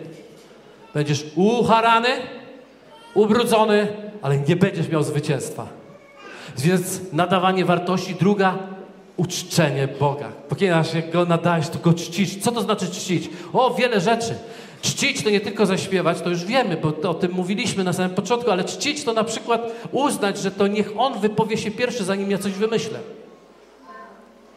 [0.94, 2.08] Będziesz uharany,
[3.14, 3.88] ubrudzony,
[4.22, 5.66] ale nie będziesz miał zwycięstwa.
[6.58, 8.14] Więc nadawanie wartości.
[8.14, 8.58] Druga,
[9.16, 10.28] uczczenie Boga.
[10.48, 12.36] Ponieważ jak Go nadajesz, to Go czcisz.
[12.36, 13.30] Co to znaczy czcić?
[13.52, 14.34] O, wiele rzeczy.
[14.84, 18.50] Czcić to nie tylko zaśpiewać, to już wiemy, bo o tym mówiliśmy na samym początku,
[18.50, 22.38] ale czcić to na przykład uznać, że to niech On wypowie się pierwszy, zanim ja
[22.38, 22.98] coś wymyślę.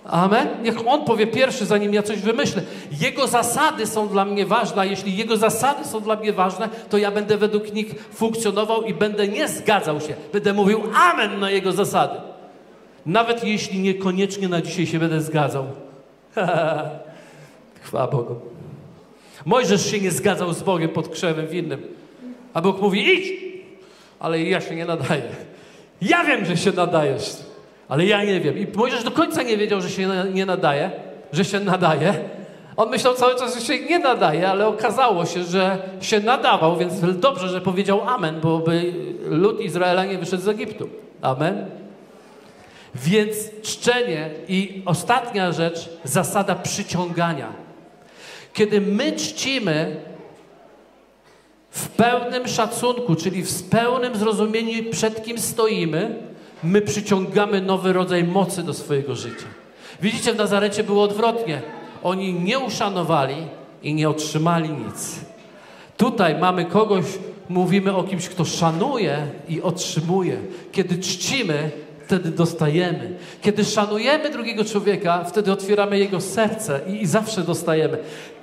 [0.06, 0.48] Amen?
[0.64, 2.62] Niech On powie pierwszy, zanim ja coś wymyślę.
[3.02, 6.98] Jego zasady są dla mnie ważne, a jeśli Jego zasady są dla mnie ważne, to
[6.98, 10.16] ja będę według nich funkcjonował i będę nie zgadzał się.
[10.34, 12.20] Będę mówił amen na Jego zasady.
[13.06, 15.66] Nawet jeśli niekoniecznie na dzisiaj się będę zgadzał.
[17.84, 18.57] Chwała Bogu.
[19.46, 21.82] Mojżesz się nie zgadzał z Bogiem pod krzewem winnym.
[22.54, 23.48] A Bóg mówi, idź!
[24.20, 25.22] Ale ja się nie nadaję.
[26.02, 27.36] Ja wiem, że się nadajesz,
[27.90, 28.58] ale ja nie wiem.
[28.58, 30.92] I Mojżesz do końca nie wiedział, że się nie nadaje,
[31.34, 32.14] że się nadaje.
[32.78, 37.20] On myślał cały czas, że się nie nadaje, ale okazało się, że się nadawał, więc
[37.20, 38.94] dobrze, że powiedział amen, bo by
[39.26, 40.90] lud Izraela nie wyszedł z Egiptu.
[41.22, 41.66] Amen.
[42.96, 47.67] Więc czczenie i ostatnia rzecz, zasada przyciągania.
[48.58, 49.96] Kiedy my czcimy
[51.70, 56.16] w pełnym szacunku, czyli w pełnym zrozumieniu, przed kim stoimy,
[56.64, 59.46] my przyciągamy nowy rodzaj mocy do swojego życia.
[60.02, 61.62] Widzicie, w Nazarecie było odwrotnie.
[62.04, 63.36] Oni nie uszanowali
[63.84, 65.20] i nie otrzymali nic.
[65.98, 67.06] Tutaj mamy kogoś,
[67.50, 70.38] mówimy o kimś, kto szanuje i otrzymuje.
[70.72, 71.72] Kiedy czcimy,
[72.06, 73.18] wtedy dostajemy.
[73.42, 77.98] Kiedy szanujemy drugiego człowieka, wtedy otwieramy jego serce i, i zawsze dostajemy.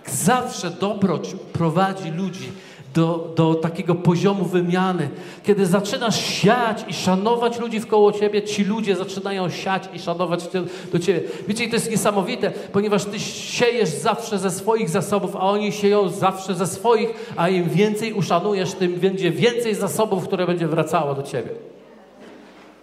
[0.07, 2.53] Zawsze dobroć prowadzi ludzi
[2.95, 5.09] do, do takiego poziomu wymiany.
[5.43, 10.49] Kiedy zaczynasz siać i szanować ludzi wkoło ciebie, ci ludzie zaczynają siać i szanować
[10.93, 11.21] do ciebie.
[11.49, 16.55] Wiecie, to jest niesamowite, ponieważ ty siejesz zawsze ze swoich zasobów, a oni sieją zawsze
[16.55, 21.51] ze swoich, a im więcej uszanujesz, tym będzie więcej zasobów, które będzie wracało do ciebie.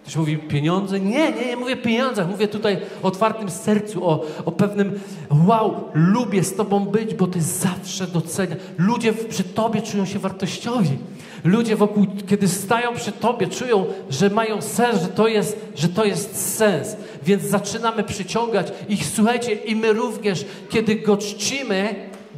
[0.02, 1.00] Ktoś mówi pieniądze?
[1.00, 2.28] Nie, nie, nie mówię pieniądzach.
[2.28, 5.00] Mówię tutaj o otwartym sercu, o, o pewnym
[5.46, 8.56] wow, lubię z Tobą być, bo Ty zawsze docenia.
[8.78, 10.98] Ludzie przy Tobie czują się wartościowi.
[11.44, 16.04] Ludzie wokół, kiedy stają przy Tobie, czują, że mają sens, że to jest, że to
[16.04, 16.96] jest sens.
[17.26, 19.06] Więc zaczynamy przyciągać ich.
[19.06, 21.94] Słuchajcie, i my również, kiedy Go czcimy,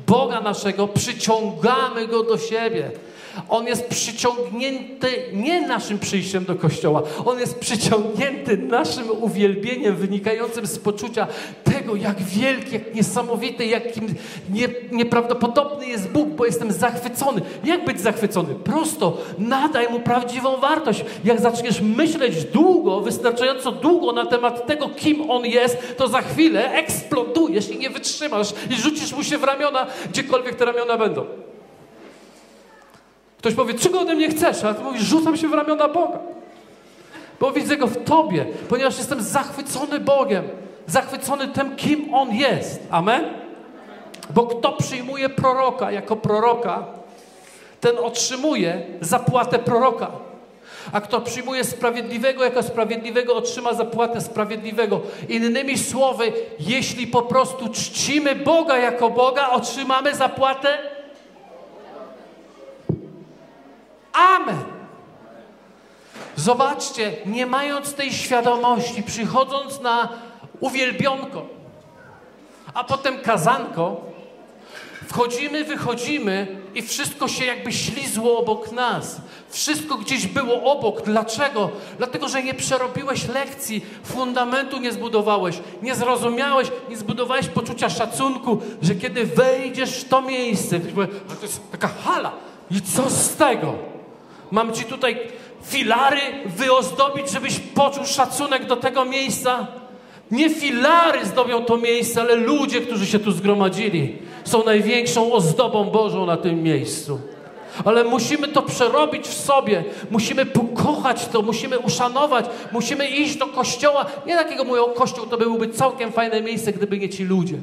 [0.07, 2.91] Boga naszego, przyciągamy Go do siebie.
[3.49, 10.79] On jest przyciągnięty nie naszym przyjściem do kościoła, on jest przyciągnięty naszym uwielbieniem wynikającym z
[10.79, 11.27] poczucia
[11.65, 14.15] tego, jak wielki, jak niesamowity, jakim
[14.51, 17.43] nie, nieprawdopodobny jest Bóg, bo jestem zachwycony.
[17.65, 18.55] Jak być zachwycony?
[18.55, 21.05] Prosto, nadaj mu prawdziwą wartość.
[21.25, 26.73] Jak zaczniesz myśleć długo, wystarczająco długo na temat tego, kim on jest, to za chwilę
[26.73, 31.25] eksplodujesz i nie wytrzymasz i rzucisz mu się w ramiona, gdziekolwiek te ramiona będą.
[33.45, 34.65] Ktoś powie, czego ode mnie chcesz?
[34.65, 36.19] A ty mówisz, rzucam się w ramiona Boga.
[37.41, 40.45] Bo widzę Go w Tobie, ponieważ jestem zachwycony Bogiem.
[40.87, 42.83] Zachwycony tym, kim On jest.
[42.91, 43.25] Amen?
[44.31, 46.85] Bo kto przyjmuje proroka jako proroka,
[47.81, 50.11] ten otrzymuje zapłatę proroka.
[50.93, 55.01] A kto przyjmuje sprawiedliwego jako sprawiedliwego, otrzyma zapłatę sprawiedliwego.
[55.29, 60.94] Innymi słowy, jeśli po prostu czcimy Boga jako Boga, otrzymamy zapłatę
[64.15, 64.65] Amen.
[66.37, 70.09] Zobaczcie, nie mając tej świadomości, przychodząc na
[70.61, 71.47] uwielbionko,
[72.75, 74.15] a potem kazanko,
[75.09, 79.17] Wchodzimy, wychodzimy i wszystko się jakby ślizło obok nas.
[79.49, 81.03] Wszystko gdzieś było obok.
[81.03, 81.71] Dlaczego?
[81.99, 88.95] Dlatego, że nie przerobiłeś lekcji, fundamentu nie zbudowałeś, nie zrozumiałeś, nie zbudowałeś poczucia szacunku, że
[88.95, 92.33] kiedy wejdziesz w to miejsce, to jest taka hala.
[92.71, 93.94] I co z tego?
[94.55, 95.17] Mam ci tutaj
[95.63, 99.67] filary wyozdobić, żebyś poczuł szacunek do tego miejsca?
[100.31, 106.27] Nie filary zdobią to miejsce, ale ludzie, którzy się tu zgromadzili, są największą ozdobą Bożą
[106.27, 107.21] na tym miejscu.
[107.85, 114.07] Ale musimy to przerobić w sobie, musimy pokochać to, musimy uszanować, musimy iść do kościoła.
[114.27, 117.57] Nie takiego mówią, kościół to byłoby całkiem fajne miejsce, gdyby nie ci ludzie.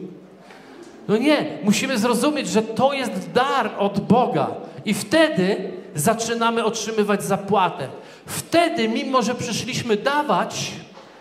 [1.08, 4.48] No nie, musimy zrozumieć, że to jest dar od Boga.
[4.86, 7.88] I wtedy zaczynamy otrzymywać zapłatę.
[8.26, 10.72] Wtedy, mimo że przyszliśmy dawać,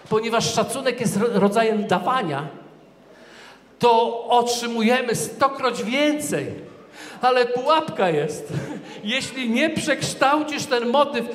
[0.09, 2.49] ponieważ szacunek jest rodzajem dawania,
[3.79, 6.47] to otrzymujemy stokroć więcej.
[7.21, 8.53] Ale pułapka jest.
[9.05, 11.27] Jeśli nie przekształcisz ten motyw,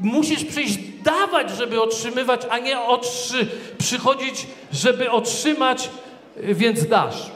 [0.00, 3.46] musisz przyjść dawać, żeby otrzymywać, a nie otrzy,
[3.78, 5.90] przychodzić, żeby otrzymać,
[6.36, 7.30] więc dasz.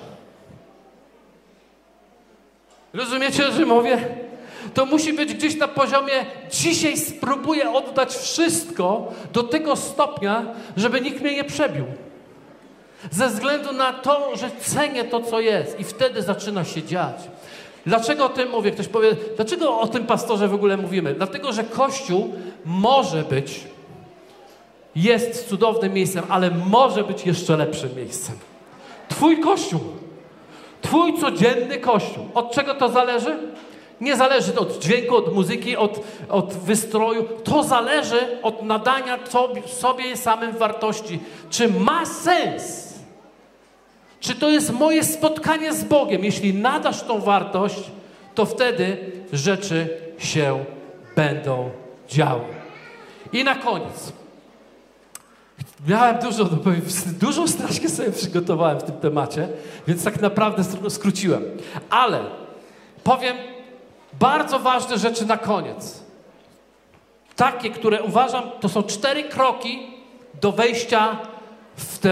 [2.92, 3.98] Rozumiecie, czym mówię?
[4.74, 10.46] To musi być gdzieś na poziomie, dzisiaj spróbuję oddać wszystko do tego stopnia,
[10.76, 11.84] żeby nikt mnie nie przebił.
[13.10, 17.16] Ze względu na to, że cenię to, co jest i wtedy zaczyna się dziać.
[17.86, 18.70] Dlaczego o tym mówię?
[18.70, 21.14] Ktoś powie, dlaczego o tym pastorze w ogóle mówimy?
[21.14, 22.34] Dlatego, że Kościół
[22.64, 23.60] może być,
[24.96, 28.34] jest cudownym miejscem, ale może być jeszcze lepszym miejscem.
[29.08, 29.80] Twój Kościół,
[30.82, 32.28] Twój codzienny Kościół.
[32.34, 33.38] Od czego to zależy?
[34.00, 37.28] Nie zależy od dźwięku, od muzyki, od, od wystroju.
[37.44, 41.20] To zależy od nadania sobie, sobie samym wartości.
[41.50, 42.94] Czy ma sens?
[44.20, 46.24] Czy to jest moje spotkanie z Bogiem?
[46.24, 47.90] Jeśli nadasz tą wartość,
[48.34, 50.64] to wtedy rzeczy się
[51.16, 51.70] będą
[52.08, 52.44] działy.
[53.32, 54.12] I na koniec.
[55.88, 56.44] Miałem dużo,
[57.20, 59.48] dużą straszkę sobie przygotowałem w tym temacie,
[59.88, 61.44] więc tak naprawdę skróciłem.
[61.90, 62.20] Ale
[63.04, 63.36] powiem
[64.20, 66.00] bardzo ważne rzeczy na koniec.
[67.36, 69.78] Takie, które uważam, to są cztery kroki
[70.40, 71.16] do wejścia
[71.76, 72.08] w to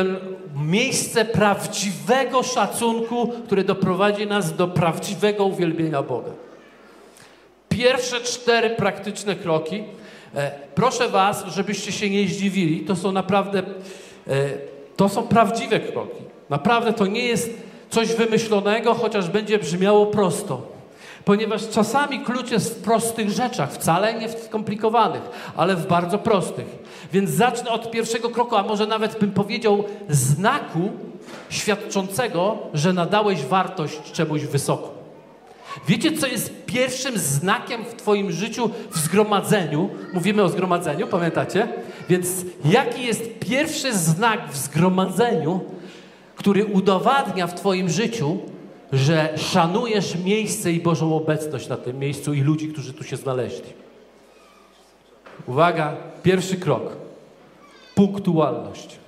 [0.57, 6.31] miejsce prawdziwego szacunku, które doprowadzi nas do prawdziwego uwielbienia Boga.
[7.69, 9.85] Pierwsze cztery praktyczne kroki.
[10.35, 12.81] E, proszę Was, żebyście się nie zdziwili.
[12.81, 13.65] To są naprawdę, e,
[14.97, 16.23] to są prawdziwe kroki.
[16.51, 17.51] Naprawdę to nie jest
[17.91, 20.78] coś wymyślonego, chociaż będzie brzmiało prosto.
[21.29, 25.23] Ponieważ czasami klucz jest w prostych rzeczach, wcale nie w skomplikowanych,
[25.57, 26.67] ale w bardzo prostych.
[27.13, 30.91] Więc zacznę od pierwszego kroku, a może nawet bym powiedział znaku
[31.51, 34.95] świadczącego, że nadałeś wartość czemuś wysoko.
[35.89, 39.89] Wiecie, co jest pierwszym znakiem w Twoim życiu w zgromadzeniu?
[40.13, 41.69] Mówimy o zgromadzeniu, pamiętacie?
[42.09, 42.29] Więc
[42.65, 45.61] jaki jest pierwszy znak w zgromadzeniu,
[46.37, 48.39] który udowadnia w Twoim życiu,
[48.93, 53.73] że szanujesz miejsce i Bożą obecność na tym miejscu i ludzi, którzy tu się znaleźli.
[55.47, 56.97] Uwaga, pierwszy krok.
[57.95, 58.99] Punktualność.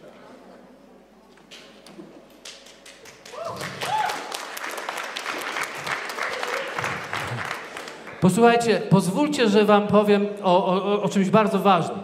[8.20, 11.98] Posłuchajcie, pozwólcie, że Wam powiem o, o, o czymś bardzo ważnym.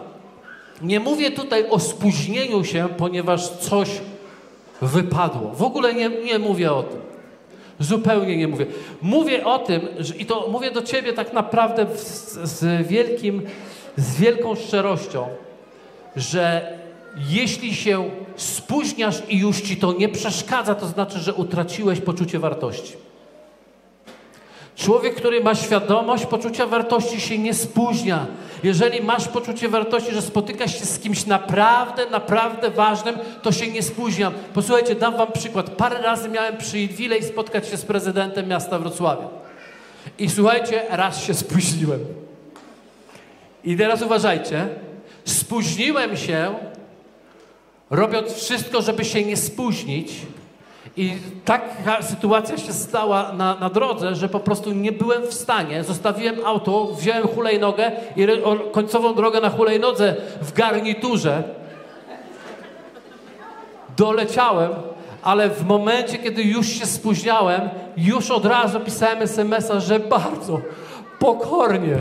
[0.81, 3.89] Nie mówię tutaj o spóźnieniu się, ponieważ coś
[4.81, 5.51] wypadło.
[5.51, 7.06] W ogóle nie, nie mówię o tym.
[7.79, 8.65] Zupełnie nie mówię.
[9.01, 13.41] Mówię o tym, że, i to mówię do ciebie tak naprawdę z, z, wielkim,
[13.95, 15.27] z wielką szczerością,
[16.15, 16.73] że
[17.29, 22.93] jeśli się spóźniasz i już ci to nie przeszkadza, to znaczy, że utraciłeś poczucie wartości.
[24.75, 28.25] Człowiek, który ma świadomość poczucia wartości, się nie spóźnia.
[28.63, 33.83] Jeżeli masz poczucie wartości, że spotykasz się z kimś naprawdę, naprawdę ważnym, to się nie
[33.83, 34.33] spóźniam.
[34.53, 35.69] Posłuchajcie, dam wam przykład.
[35.69, 39.27] Parę razy miałem przywilej spotkać się z prezydentem miasta Wrocławia.
[40.19, 41.99] I słuchajcie, raz się spóźniłem.
[43.63, 44.67] I teraz uważajcie.
[45.25, 46.55] Spóźniłem się,
[47.89, 50.11] robiąc wszystko, żeby się nie spóźnić,
[50.97, 55.83] i taka sytuacja się stała na, na drodze, że po prostu nie byłem w stanie.
[55.83, 58.27] Zostawiłem auto, wziąłem hulajnogę i
[58.71, 61.43] końcową drogę na hulajnodze w garniturze.
[63.97, 64.71] Doleciałem,
[65.23, 70.61] ale w momencie, kiedy już się spóźniałem, już od razu pisałem SMS-a, że bardzo
[71.19, 71.97] pokornie,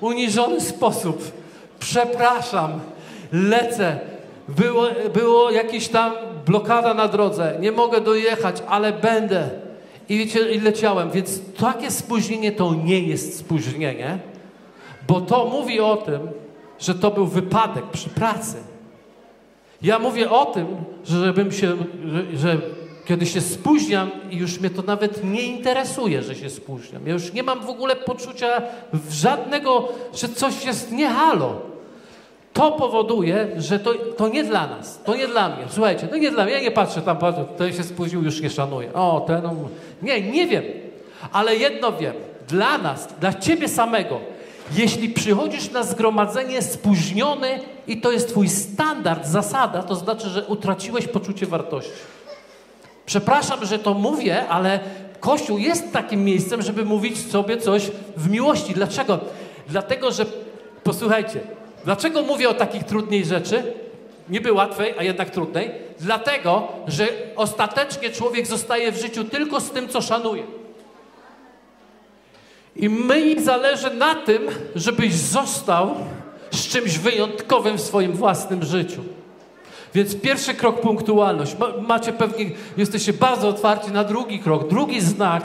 [0.00, 1.32] uniżony sposób,
[1.78, 2.80] przepraszam,
[3.32, 3.98] lecę.
[4.48, 6.12] Było, było jakieś tam
[6.46, 9.50] blokada na drodze, nie mogę dojechać, ale będę.
[10.08, 14.18] I wiecie, i leciałem, więc takie spóźnienie to nie jest spóźnienie,
[15.08, 16.20] bo to mówi o tym,
[16.78, 18.56] że to był wypadek przy pracy.
[19.82, 20.66] Ja mówię o tym,
[21.04, 22.56] żebym się, że, że
[23.04, 27.06] kiedy się spóźniam i już mnie to nawet nie interesuje, że się spóźniam.
[27.06, 28.62] Ja już nie mam w ogóle poczucia
[29.10, 31.71] żadnego, że coś jest nie halo.
[32.52, 35.64] To powoduje, że to, to nie dla nas, to nie dla mnie.
[35.68, 36.52] Słuchajcie, to nie dla mnie.
[36.52, 38.92] Ja nie patrzę tam, patrzę, ten się spóźnił, już nie szanuję.
[38.92, 39.54] O, ten, no,
[40.02, 40.62] nie, nie wiem.
[41.32, 42.14] Ale jedno wiem.
[42.48, 44.20] Dla nas, dla ciebie samego,
[44.76, 51.08] jeśli przychodzisz na zgromadzenie spóźniony i to jest twój standard, zasada, to znaczy, że utraciłeś
[51.08, 51.92] poczucie wartości.
[53.06, 54.80] Przepraszam, że to mówię, ale
[55.20, 58.74] Kościół jest takim miejscem, żeby mówić sobie coś w miłości.
[58.74, 59.18] Dlaczego?
[59.68, 60.26] Dlatego, że
[60.84, 61.40] posłuchajcie,
[61.84, 63.62] dlaczego mówię o takich trudnej rzeczy?
[64.28, 65.70] Niby łatwej, a jednak trudnej.
[66.00, 70.42] Dlatego, że ostatecznie człowiek zostaje w życiu tylko z tym, co szanuje.
[72.76, 74.42] I mi zależy na tym,
[74.74, 75.94] żebyś został
[76.50, 79.04] z czymś wyjątkowym w swoim własnym życiu.
[79.94, 81.56] Więc pierwszy krok punktualność.
[81.80, 84.68] Macie pewnie, jesteście bardzo otwarci na drugi krok.
[84.68, 85.42] Drugi znak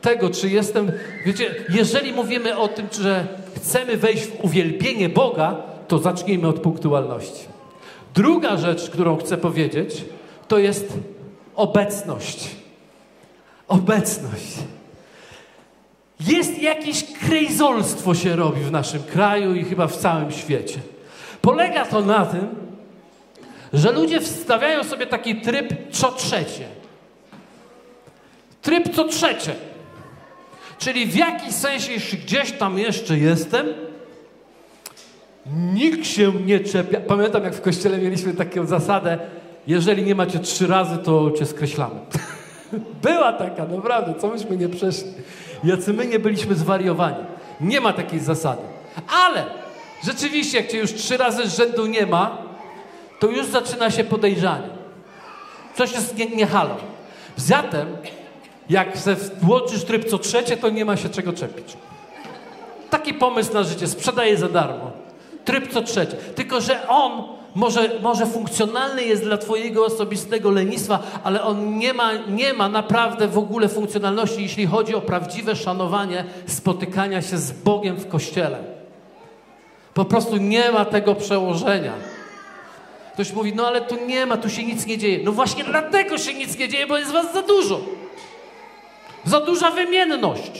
[0.00, 0.92] tego, czy jestem,
[1.26, 3.26] wiecie, jeżeli mówimy o tym, że
[3.56, 5.56] chcemy wejść w uwielbienie Boga,
[5.88, 7.44] to zacznijmy od punktualności.
[8.14, 10.04] Druga rzecz, którą chcę powiedzieć,
[10.48, 10.92] to jest
[11.56, 12.50] obecność.
[13.68, 14.56] Obecność.
[16.20, 20.78] Jest jakieś krejzolstwo się robi w naszym kraju i chyba w całym świecie.
[21.42, 22.48] Polega to na tym,
[23.72, 26.68] że ludzie wstawiają sobie taki tryb co trzecie.
[28.62, 29.54] Tryb co trzecie.
[30.78, 33.66] Czyli w jakiś sensie, jeśli gdzieś tam jeszcze jestem,
[35.56, 37.00] nikt się nie czepia.
[37.00, 39.18] Pamiętam, jak w kościele mieliśmy taką zasadę,
[39.66, 41.94] jeżeli nie macie trzy razy, to cię skreślamy.
[43.02, 45.12] Była taka, naprawdę, co myśmy nie przeszli.
[45.64, 47.24] Jacy my nie byliśmy zwariowani.
[47.60, 48.62] Nie ma takiej zasady.
[49.26, 49.44] Ale
[50.04, 52.38] rzeczywiście, jak cię już trzy razy z rzędu nie ma,
[53.20, 54.68] to już zaczyna się podejrzanie.
[55.74, 56.76] Coś jest nie, nie halo.
[57.36, 57.96] Zatem,
[58.70, 58.88] jak
[59.40, 61.76] włączysz tryb co trzecie, to nie ma się czego czepić.
[62.90, 64.90] Taki pomysł na życie, sprzedaje za darmo.
[65.48, 66.16] Tryb co trzecie.
[66.16, 67.22] Tylko, że on
[67.54, 73.28] może, może funkcjonalny jest dla twojego osobistego lenistwa, ale on nie ma, nie ma naprawdę
[73.28, 78.58] w ogóle funkcjonalności, jeśli chodzi o prawdziwe szanowanie spotykania się z Bogiem w Kościele.
[79.94, 81.92] Po prostu nie ma tego przełożenia.
[83.14, 85.20] Ktoś mówi, no ale tu nie ma, tu się nic nie dzieje.
[85.24, 87.80] No właśnie dlatego się nic nie dzieje, bo jest was za dużo.
[89.24, 90.52] Za duża wymienność.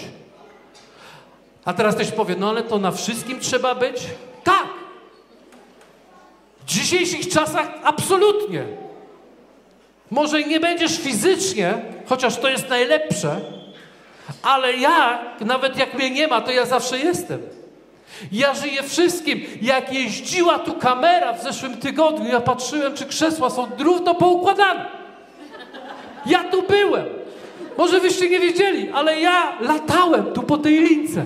[1.65, 4.07] A teraz ktoś powie, no ale to na wszystkim trzeba być?
[4.45, 4.78] Tak.
[6.69, 8.65] W dzisiejszych czasach absolutnie.
[10.11, 11.75] Może nie będziesz fizycznie,
[12.07, 13.41] chociaż to jest najlepsze,
[14.43, 17.43] ale ja, nawet jak mnie nie ma, to ja zawsze jestem.
[18.33, 19.41] Ja żyję wszystkim.
[19.63, 24.87] Jak jeździła tu kamera w zeszłym tygodniu, ja patrzyłem, czy krzesła są równo poukładane.
[26.27, 27.07] Ja tu byłem.
[27.79, 31.25] Może wyście nie wiedzieli, ale ja latałem tu po tej lince.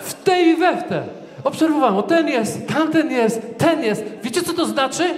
[0.00, 1.21] W tej i we w.
[1.44, 4.04] Obserwowałem, o ten jest, tamten jest, ten jest.
[4.22, 5.14] Wiecie, co to znaczy?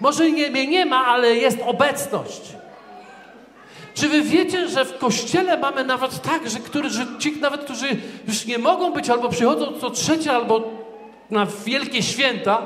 [0.00, 2.42] Może nie, mnie nie ma, ale jest obecność.
[3.94, 7.86] Czy wy wiecie, że w kościele mamy nawet tak, że, który, że ci nawet, którzy
[8.28, 10.70] już nie mogą być albo przychodzą co trzecie, albo
[11.30, 12.62] na wielkie święta,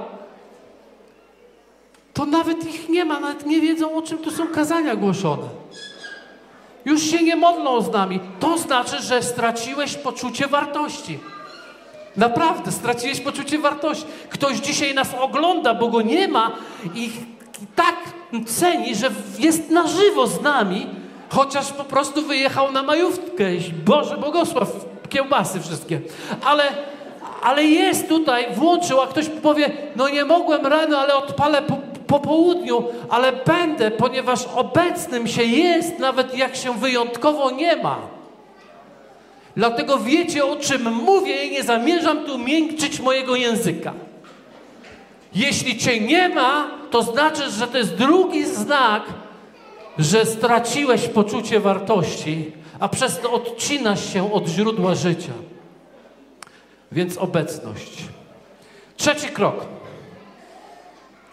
[2.15, 5.43] to nawet ich nie ma, nawet nie wiedzą, o czym tu są kazania głoszone.
[6.85, 8.21] Już się nie modlą z nami.
[8.41, 11.19] To znaczy, że straciłeś poczucie wartości.
[12.17, 14.05] Naprawdę, straciłeś poczucie wartości.
[14.29, 16.53] Ktoś dzisiaj nas ogląda, bo go nie ma
[16.95, 17.11] i
[17.77, 17.97] tak
[18.47, 20.87] ceni, że jest na żywo z nami,
[21.31, 23.45] Chociaż po prostu wyjechał na majówkę.
[23.85, 24.69] Boże, błogosław,
[25.09, 26.01] kiełbasy wszystkie.
[26.45, 26.63] Ale,
[27.43, 32.21] ale jest tutaj, włączył, a ktoś powie, no nie mogłem rano, ale odpalę po, po
[32.21, 38.20] południu, ale będę, ponieważ obecnym się jest, nawet jak się wyjątkowo nie ma.
[39.57, 43.93] Dlatego wiecie, o czym mówię i nie zamierzam tu miękczyć mojego języka.
[45.35, 49.03] Jeśli cię nie ma, to znaczy, że to jest drugi znak,
[49.99, 55.33] że straciłeś poczucie wartości, a przez to odcinasz się od źródła życia.
[56.93, 58.05] Więc obecność.
[58.97, 59.67] Trzeci krok.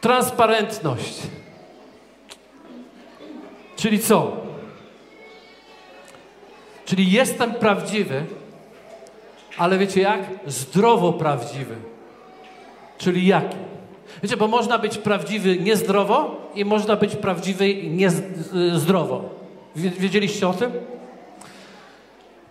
[0.02, 1.18] Transparentność.
[3.76, 4.47] Czyli co?
[6.88, 8.26] Czyli jestem prawdziwy,
[9.58, 10.20] ale wiecie jak?
[10.46, 11.76] Zdrowo prawdziwy.
[12.98, 13.58] Czyli jaki?
[14.24, 19.30] Wiecie, bo można być prawdziwy niezdrowo i można być prawdziwy niezdrowo.
[19.76, 20.72] Wiedzieliście o tym?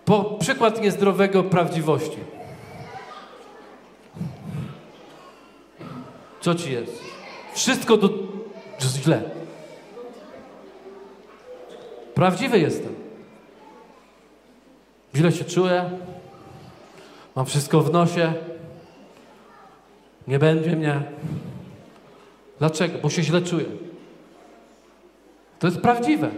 [0.05, 2.17] Po, przykład niezdrowego prawdziwości.
[6.41, 7.01] Co ci jest?
[7.53, 8.09] Wszystko do...
[9.03, 9.21] źle.
[12.13, 12.96] Prawdziwy jestem.
[15.17, 15.89] Źle się czuję.
[17.35, 18.33] Mam wszystko w nosie.
[20.27, 21.03] Nie będzie mnie.
[22.59, 22.97] Dlaczego?
[23.03, 23.65] Bo się źle czuję.
[25.59, 26.29] To jest prawdziwe.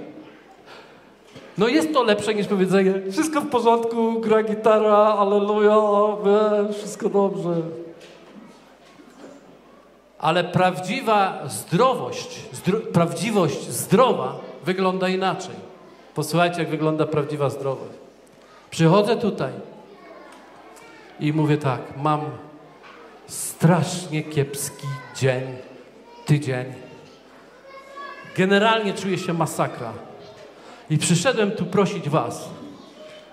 [1.58, 5.78] No jest to lepsze niż powiedzenie wszystko w porządku, gra gitara, aleluja,
[6.74, 7.62] wszystko dobrze.
[10.20, 15.56] Ale prawdziwa zdrowość, zdro, prawdziwość zdrowa wygląda inaczej.
[16.16, 17.99] Posłuchajcie, jak wygląda prawdziwa zdrowość.
[18.70, 19.52] Przychodzę tutaj
[21.20, 22.22] i mówię tak, mam
[23.28, 25.42] strasznie kiepski dzień,
[26.26, 26.66] tydzień.
[28.36, 29.94] Generalnie czuję się masakra.
[30.90, 32.50] I przyszedłem tu prosić Was,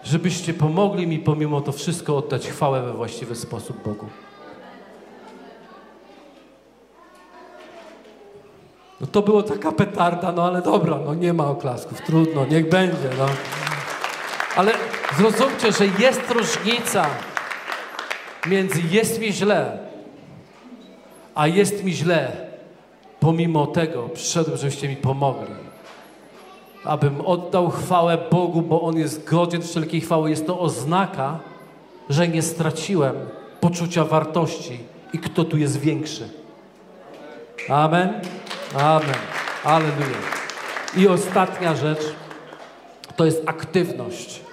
[0.05, 4.07] żebyście pomogli mi pomimo to wszystko oddać chwałę we właściwy sposób Bogu.
[9.01, 13.09] No to było taka petarda, no ale dobra, no nie ma oklasków, trudno, niech będzie,
[13.19, 13.27] no.
[14.57, 14.73] Ale
[15.19, 17.07] zrozumcie, że jest różnica
[18.47, 19.79] między jest mi źle,
[21.35, 22.33] a jest mi źle.
[23.21, 25.55] Pomimo tego przyszedłem, żebyście mi pomogli.
[26.85, 30.31] Abym oddał chwałę Bogu, bo On jest godzien wszelkiej chwały.
[30.31, 31.39] Jest to oznaka,
[32.09, 33.15] że nie straciłem
[33.61, 34.79] poczucia wartości
[35.13, 36.29] i kto tu jest większy.
[37.69, 38.21] Amen.
[38.75, 39.15] Amen.
[39.65, 40.19] Aleluja.
[40.97, 42.03] I ostatnia rzecz
[43.17, 44.46] to jest aktywność.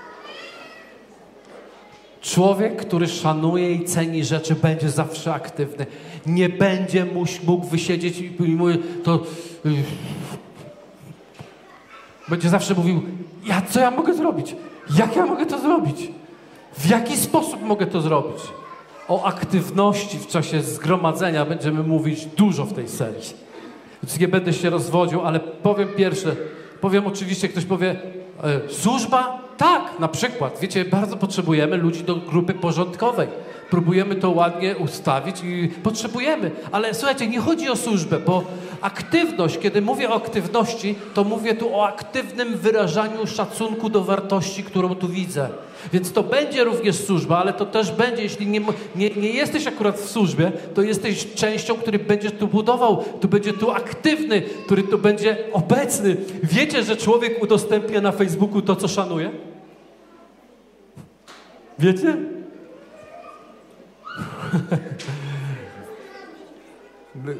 [2.23, 5.85] Człowiek, który szanuje i ceni rzeczy, będzie zawsze aktywny.
[6.25, 7.05] Nie będzie
[7.45, 9.15] mógł wysiedzieć i mówi, to
[9.65, 9.83] y,
[12.29, 13.01] będzie zawsze mówił,
[13.45, 14.55] ja co ja mogę zrobić?
[14.97, 16.11] Jak ja mogę to zrobić?
[16.77, 18.41] W jaki sposób mogę to zrobić?
[19.07, 23.33] O aktywności w czasie zgromadzenia będziemy mówić dużo w tej serii.
[24.03, 26.35] Więc nie będę się rozwodził, ale powiem pierwsze.
[26.81, 27.95] Powiem oczywiście, ktoś powie,
[28.43, 29.42] e, służba?
[29.57, 30.59] Tak, na przykład.
[30.59, 33.27] Wiecie, bardzo potrzebujemy ludzi do grupy porządkowej.
[33.73, 36.51] Próbujemy to ładnie ustawić i potrzebujemy.
[36.71, 38.43] Ale słuchajcie, nie chodzi o służbę, bo
[38.81, 44.95] aktywność, kiedy mówię o aktywności, to mówię tu o aktywnym wyrażaniu szacunku do wartości, którą
[44.95, 45.49] tu widzę.
[45.93, 48.61] Więc to będzie również służba, ale to też będzie, jeśli nie,
[48.95, 53.53] nie, nie jesteś akurat w służbie, to jesteś częścią, który będzie tu budował, tu będzie
[53.53, 56.17] tu aktywny, który tu będzie obecny.
[56.43, 59.31] Wiecie, że człowiek udostępnia na Facebooku to, co szanuje?
[61.79, 62.32] Wiecie?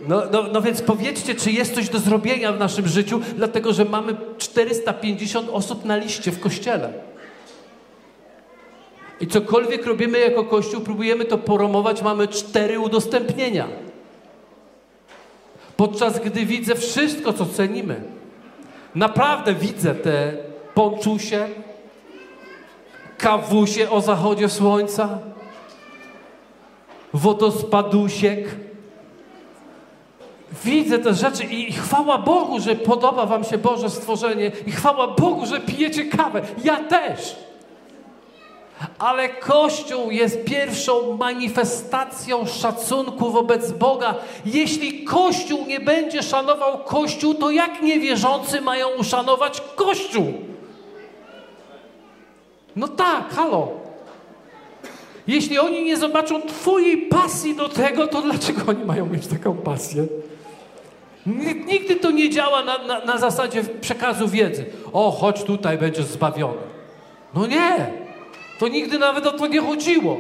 [0.08, 3.86] No, no, no więc powiedzcie, czy jest coś do zrobienia w naszym życiu, dlatego że
[3.86, 6.94] mamy 450 osób na liście w kościele.
[9.20, 13.68] I cokolwiek robimy jako Kościół, próbujemy to poromować, mamy cztery udostępnienia.
[15.78, 18.02] Podczas gdy widzę wszystko, co cenimy.
[18.96, 20.34] Naprawdę widzę te
[20.74, 21.48] ponczusie,
[23.18, 25.20] kawusie o zachodzie słońca,
[27.14, 28.56] wodospadusiek.
[30.64, 35.46] Widzę te rzeczy i chwała Bogu, że podoba wam się Boże stworzenie i chwała Bogu,
[35.46, 36.42] że pijecie kawę.
[36.64, 37.36] Ja też.
[39.00, 44.16] Ale Kościół jest pierwszą manifestacją szacunku wobec Boga.
[44.46, 50.34] Jeśli Kościół nie będzie szanował Kościół, to jak niewierzący mają uszanować Kościół?
[52.76, 53.83] No tak, halo.
[55.28, 60.06] Jeśli oni nie zobaczą Twojej pasji do tego, to dlaczego oni mają mieć taką pasję?
[61.66, 64.66] Nigdy to nie działa na, na, na zasadzie przekazu wiedzy.
[64.94, 66.62] O, chodź tutaj, będziesz zbawiony.
[67.36, 67.92] No nie.
[68.60, 70.18] To nigdy nawet o to nie chodziło.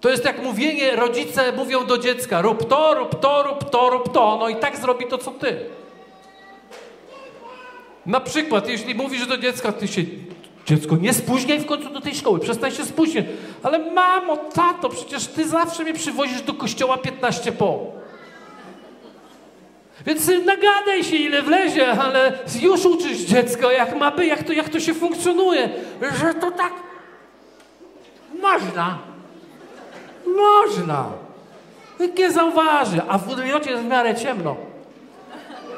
[0.00, 4.12] To jest jak mówienie, rodzice mówią do dziecka, rób to, rób to, rób to, rób
[4.12, 5.56] to, no i tak zrobi to, co ty.
[8.06, 10.02] Na przykład, jeśli mówisz do dziecka, ty się,
[10.66, 13.24] dziecko, nie spóźniaj w końcu do tej szkoły, przestań się spóźniać.
[13.62, 17.96] Ale mamo, tato, przecież ty zawsze mnie przywozisz do kościoła 15 po.
[20.06, 24.68] Więc nagadaj się, ile wlezie, ale już uczysz dziecko, jak ma być, jak to, jak
[24.68, 25.68] to się funkcjonuje.
[26.20, 26.72] Że to tak
[28.40, 28.98] można.
[30.26, 31.06] Można.
[32.00, 34.56] Nikt nie zauważy, a w WDJ jest w miarę ciemno.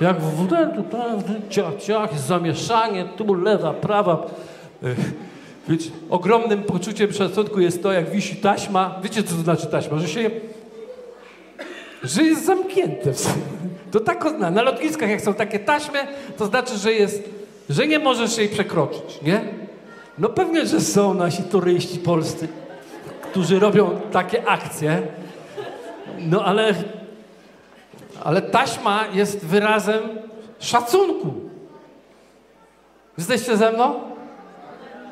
[0.01, 0.51] Jak w WD,
[0.91, 0.99] to
[1.51, 4.27] ciach, ciach, zamieszanie, tu lewa, prawa.
[5.69, 9.01] Wiecie, ogromnym poczuciem szacunku jest to, jak wisi taśma.
[9.03, 9.99] Wiecie, co to znaczy taśma?
[9.99, 10.31] Że się
[12.03, 13.13] że jest zamknięte.
[13.91, 15.99] To tak na, na lotniskach, jak są takie taśmy,
[16.37, 17.31] to znaczy, że jest,
[17.71, 19.45] że nie możesz jej przekroczyć, nie?
[20.19, 22.49] No pewnie, że są nasi turyści polscy,
[23.23, 25.03] którzy robią takie akcje.
[26.19, 26.75] No ale,
[28.25, 30.01] ale taśma jest wyrazem
[30.59, 31.35] szacunku.
[33.19, 34.01] Jesteście ze mną?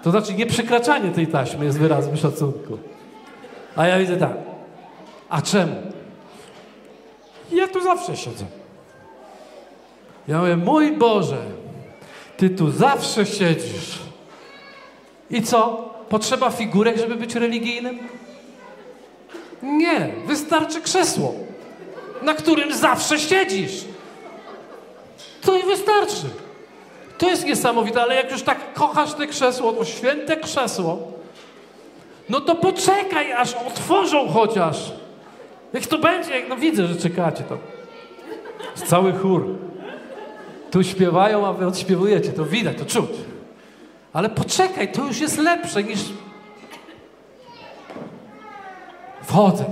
[0.07, 2.79] To znaczy nieprzekraczanie tej taśmy jest wyrazem szacunku.
[3.77, 4.33] A ja widzę tak.
[5.29, 5.77] A czemu?
[7.53, 8.45] Ja tu zawsze siedzę.
[10.29, 11.37] Ja mówię, mój Boże,
[12.37, 13.99] Ty tu zawsze siedzisz.
[15.31, 15.91] I co?
[16.09, 17.99] Potrzeba figurek, żeby być religijnym?
[19.63, 21.35] Nie, wystarczy krzesło,
[22.23, 23.85] na którym zawsze siedzisz.
[25.43, 26.46] To i wystarczy.
[27.19, 30.99] To jest niesamowite, ale jak już tak kochasz te krzesło, to święte krzesło,
[32.29, 34.93] no to poczekaj, aż otworzą chociaż.
[35.73, 36.31] Jak to będzie?
[36.31, 37.59] Jak, no widzę, że czekacie to.
[38.87, 39.59] Cały chór.
[40.71, 42.33] Tu śpiewają, a wy odśpiewujecie.
[42.33, 43.11] To widać, to czuć.
[44.13, 46.01] Ale poczekaj, to już jest lepsze niż...
[49.23, 49.65] Wchodzę.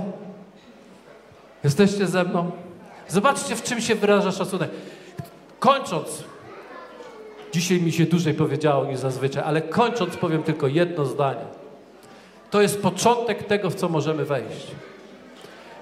[1.63, 2.51] Jesteście ze mną?
[3.07, 4.69] Zobaczcie, w czym się wyraża szacunek.
[5.59, 6.23] Kończąc,
[7.55, 11.45] dzisiaj mi się dłużej powiedziało niż zazwyczaj, ale kończąc powiem tylko jedno zdanie.
[12.51, 14.67] To jest początek tego, w co możemy wejść.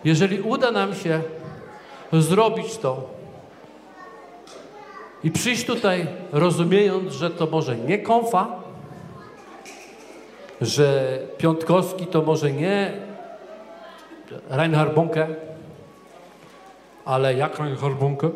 [0.04, 1.22] Jeżeli uda nam się
[2.12, 3.10] zrobić to
[5.24, 8.48] i przyjść tutaj rozumiejąc, że to może nie konfa,
[10.62, 12.94] że Piątkowski to może nie
[14.50, 15.28] Reinhard Bonke,
[17.06, 18.30] ale jak Reinhard Bonke,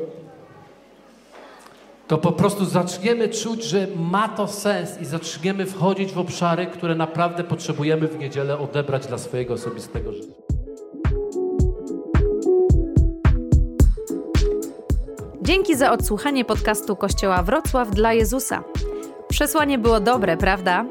[2.07, 6.95] to po prostu zaczniemy czuć, że ma to sens i zaczniemy wchodzić w obszary, które
[6.95, 10.33] naprawdę potrzebujemy w niedzielę odebrać dla swojego osobistego życia.
[15.41, 18.63] Dzięki za odsłuchanie podcastu Kościoła Wrocław dla Jezusa.
[19.27, 20.85] Przesłanie było dobre, prawda?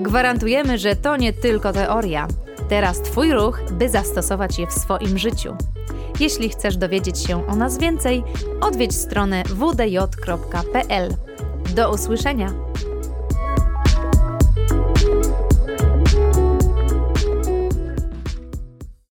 [0.00, 2.28] Gwarantujemy, że to nie tylko teoria.
[2.68, 5.56] Teraz Twój ruch, by zastosować je w swoim życiu.
[6.20, 8.22] Jeśli chcesz dowiedzieć się o nas więcej,
[8.60, 11.14] odwiedź stronę wdj.pl.
[11.74, 12.52] Do usłyszenia!